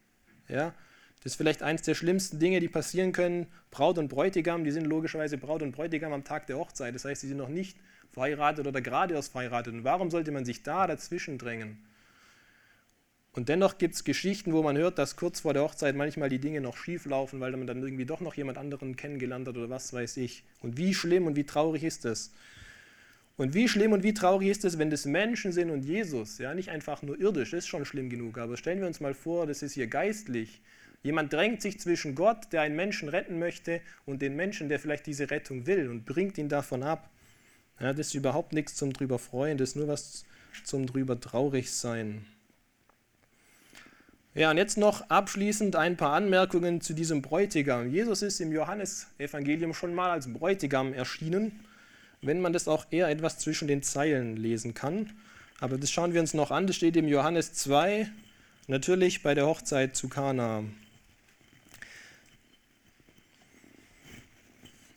[0.48, 0.76] Ja,
[1.24, 3.48] das ist vielleicht eines der schlimmsten Dinge, die passieren können.
[3.72, 6.94] Braut und Bräutigam, die sind logischerweise Braut und Bräutigam am Tag der Hochzeit.
[6.94, 7.80] Das heißt, sie sind noch nicht
[8.12, 9.74] verheiratet oder gerade erst verheiratet.
[9.74, 11.80] Und warum sollte man sich da dazwischen drängen?
[13.34, 16.40] Und dennoch gibt es Geschichten, wo man hört, dass kurz vor der Hochzeit manchmal die
[16.40, 19.70] Dinge noch schief laufen, weil man dann irgendwie doch noch jemand anderen kennengelernt hat oder
[19.70, 20.44] was weiß ich.
[20.62, 22.32] Und wie schlimm und wie traurig ist das?
[23.36, 26.54] Und wie schlimm und wie traurig ist es, wenn das Menschen sind und Jesus, ja,
[26.54, 29.48] nicht einfach nur irdisch, das ist schon schlimm genug, aber stellen wir uns mal vor,
[29.48, 30.62] das ist hier geistlich,
[31.04, 35.06] Jemand drängt sich zwischen Gott, der einen Menschen retten möchte, und den Menschen, der vielleicht
[35.06, 37.10] diese Rettung will und bringt ihn davon ab.
[37.80, 40.24] Ja, das ist überhaupt nichts zum drüber freuen, das ist nur was
[40.64, 42.26] zum drüber traurig sein.
[44.36, 47.92] Ja, und jetzt noch abschließend ein paar Anmerkungen zu diesem Bräutigam.
[47.92, 51.60] Jesus ist im Johannesevangelium schon mal als Bräutigam erschienen,
[52.24, 55.12] wenn man das auch eher etwas zwischen den Zeilen lesen kann.
[55.60, 56.66] Aber das schauen wir uns noch an.
[56.66, 58.10] Das steht im Johannes 2,
[58.66, 60.64] natürlich bei der Hochzeit zu Kana.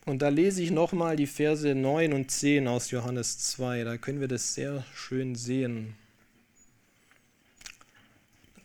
[0.07, 3.84] Und da lese ich nochmal die Verse 9 und 10 aus Johannes 2.
[3.84, 5.95] Da können wir das sehr schön sehen.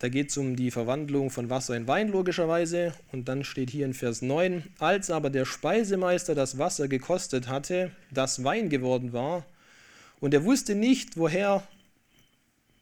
[0.02, 2.96] Da geht es um die Verwandlung von Wasser in Wein logischerweise.
[3.12, 7.92] Und dann steht hier in Vers 9, als aber der Speisemeister das Wasser gekostet hatte,
[8.10, 9.46] das Wein geworden war,
[10.20, 11.68] und er wusste nicht, woher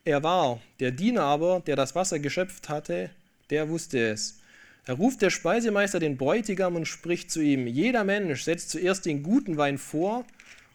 [0.05, 0.61] er war.
[0.79, 3.09] Der Diener aber, der das Wasser geschöpft hatte,
[3.49, 4.39] der wusste es.
[4.85, 9.23] Da ruft der Speisemeister den Bräutigam und spricht zu ihm, jeder Mensch setzt zuerst den
[9.23, 10.19] guten Wein vor,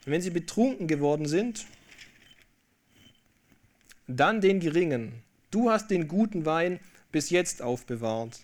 [0.05, 1.65] und wenn sie betrunken geworden sind,
[4.07, 5.24] dann den geringen.
[5.55, 6.81] Du hast den guten Wein
[7.13, 8.41] bis jetzt aufbewahrt.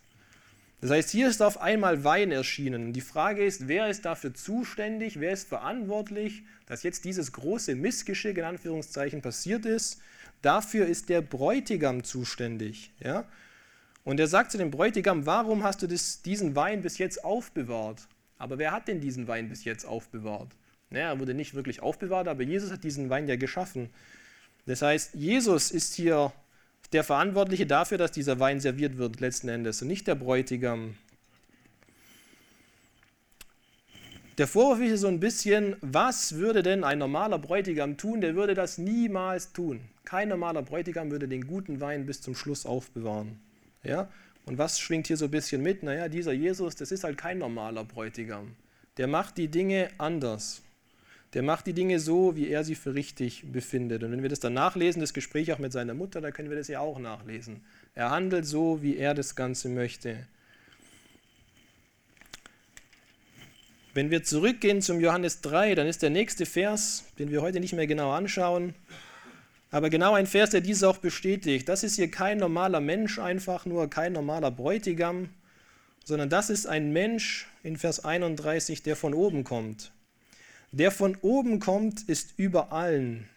[0.81, 2.93] Das heißt, hier ist auf einmal Wein erschienen.
[2.93, 8.39] Die Frage ist, wer ist dafür zuständig, wer ist verantwortlich, dass jetzt dieses große Missgeschick
[8.39, 10.01] in Anführungszeichen passiert ist.
[10.41, 12.93] Dafür ist der Bräutigam zuständig.
[13.01, 13.25] Ja?
[14.05, 18.07] Und er sagt zu dem Bräutigam, warum hast du das, diesen Wein bis jetzt aufbewahrt?
[18.39, 20.53] Aber wer hat denn diesen Wein bis jetzt aufbewahrt?
[20.91, 23.91] Naja, er wurde nicht wirklich aufbewahrt, aber Jesus hat diesen Wein ja geschaffen.
[24.67, 26.33] Das heißt, Jesus ist hier
[26.93, 30.97] der Verantwortliche dafür, dass dieser Wein serviert wird letzten Endes und nicht der Bräutigam.
[34.39, 38.23] Der Vorwurf ist so ein bisschen, was würde denn ein normaler Bräutigam tun?
[38.23, 39.81] Der würde das niemals tun.
[40.05, 43.39] Kein normaler Bräutigam würde den guten Wein bis zum Schluss aufbewahren.
[43.85, 44.09] Ja?
[44.47, 45.83] Und was schwingt hier so ein bisschen mit?
[45.83, 48.57] Naja, dieser Jesus, das ist halt kein normaler Bräutigam.
[48.97, 50.63] Der macht die Dinge anders.
[51.35, 54.03] Der macht die Dinge so, wie er sie für richtig befindet.
[54.03, 56.57] Und wenn wir das dann nachlesen, das Gespräch auch mit seiner Mutter, da können wir
[56.57, 57.65] das ja auch nachlesen.
[57.95, 60.27] Er handelt so, wie er das Ganze möchte.
[63.95, 67.73] Wenn wir zurückgehen zum Johannes 3, dann ist der nächste Vers, den wir heute nicht
[67.73, 68.75] mehr genau anschauen,
[69.73, 71.69] aber genau ein Vers, der dies auch bestätigt.
[71.69, 75.29] Das ist hier kein normaler Mensch einfach nur, kein normaler Bräutigam,
[76.05, 79.93] sondern das ist ein Mensch in Vers 31, der von oben kommt.
[80.73, 83.29] Der von oben kommt, ist über allen.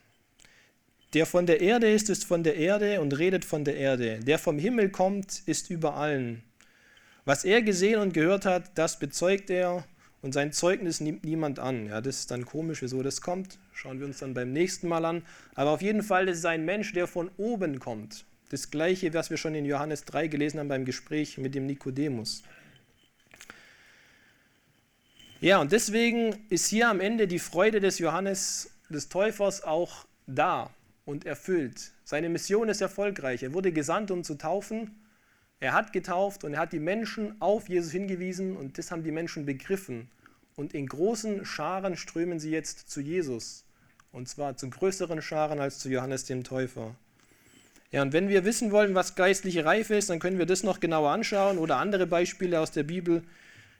[1.13, 4.19] Der von der Erde ist, ist von der Erde und redet von der Erde.
[4.19, 6.43] Der vom Himmel kommt, ist über allen.
[7.25, 9.83] Was er gesehen und gehört hat, das bezeugt er
[10.21, 11.87] und sein Zeugnis nimmt niemand an.
[11.87, 13.57] Ja, das ist dann komisch, wieso das kommt.
[13.73, 15.23] Schauen wir uns dann beim nächsten Mal an.
[15.55, 18.25] Aber auf jeden Fall, ist ein Mensch, der von oben kommt.
[18.49, 22.43] Das gleiche, was wir schon in Johannes 3 gelesen haben beim Gespräch mit dem Nikodemus.
[25.43, 30.69] Ja, und deswegen ist hier am Ende die Freude des Johannes des Täufers auch da
[31.03, 31.91] und erfüllt.
[32.05, 33.43] Seine Mission ist erfolgreich.
[33.43, 35.03] Er wurde gesandt, um zu taufen.
[35.59, 39.11] Er hat getauft und er hat die Menschen auf Jesus hingewiesen und das haben die
[39.11, 40.09] Menschen begriffen.
[40.55, 43.65] Und in großen Scharen strömen sie jetzt zu Jesus.
[44.13, 46.95] Und zwar zu größeren Scharen als zu Johannes dem Täufer.
[47.91, 50.79] Ja, und wenn wir wissen wollen, was geistliche Reife ist, dann können wir das noch
[50.79, 53.23] genauer anschauen oder andere Beispiele aus der Bibel.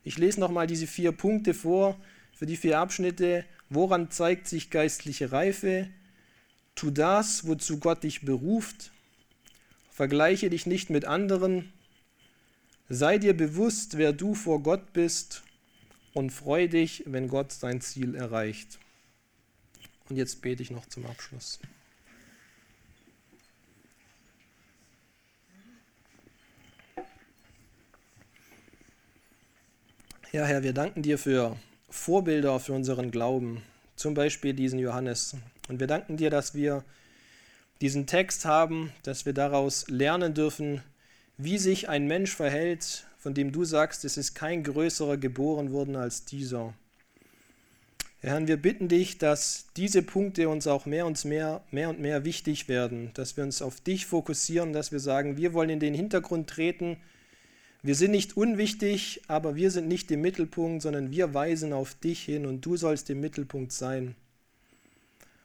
[0.04, 2.00] Ich lese nochmal diese vier Punkte vor
[2.34, 3.46] für die vier Abschnitte.
[3.70, 5.90] Woran zeigt sich geistliche Reife?
[6.76, 8.92] Tu das, wozu Gott dich beruft.
[9.90, 11.72] Vergleiche dich nicht mit anderen.
[12.90, 15.44] Sei dir bewusst, wer du vor Gott bist
[16.14, 18.80] und freu dich, wenn Gott sein Ziel erreicht.
[20.10, 21.60] Und jetzt bete ich noch zum Abschluss.
[30.36, 31.58] Ja, Herr, wir danken dir für
[31.92, 33.62] Vorbilder für unseren Glauben,
[33.96, 35.36] zum Beispiel diesen Johannes.
[35.70, 36.84] Und wir danken dir, dass wir
[37.82, 40.82] diesen Text haben, dass wir daraus lernen dürfen,
[41.38, 45.96] wie sich ein Mensch verhält, von dem du sagst, es ist kein größerer geboren worden
[45.96, 46.74] als dieser.
[48.22, 52.26] Herr, wir bitten dich, dass diese Punkte uns auch mehr und mehr, mehr und mehr
[52.26, 55.94] wichtig werden, dass wir uns auf dich fokussieren, dass wir sagen, wir wollen in den
[55.94, 56.98] Hintergrund treten.
[57.86, 62.24] Wir sind nicht unwichtig, aber wir sind nicht im Mittelpunkt, sondern wir weisen auf dich
[62.24, 64.16] hin und du sollst im Mittelpunkt sein.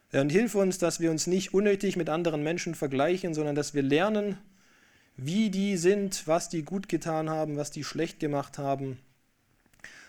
[0.09, 3.73] Herr, und hilf uns, dass wir uns nicht unnötig mit anderen Menschen vergleichen, sondern dass
[3.73, 4.37] wir lernen,
[5.17, 8.97] wie die sind, was die gut getan haben, was die schlecht gemacht haben.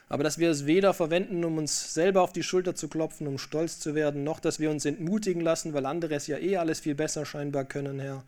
[0.08, 3.38] Aber dass wir es weder verwenden, um uns selber auf die Schulter zu klopfen, um
[3.38, 6.78] stolz zu werden, noch dass wir uns entmutigen lassen, weil andere es ja eh alles
[6.78, 8.22] viel besser scheinbar können, Herr.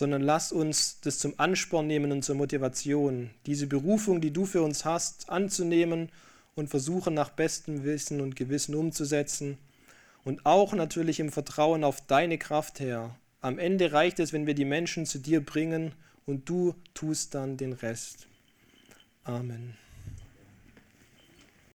[0.00, 4.62] Sondern lass uns das zum Ansporn nehmen und zur Motivation, diese Berufung, die du für
[4.62, 6.08] uns hast, anzunehmen
[6.54, 9.58] und versuchen nach bestem Wissen und Gewissen umzusetzen
[10.24, 13.14] und auch natürlich im Vertrauen auf deine Kraft, Herr.
[13.42, 15.92] Am Ende reicht es, wenn wir die Menschen zu dir bringen
[16.24, 18.26] und du tust dann den Rest.
[19.24, 19.76] Amen.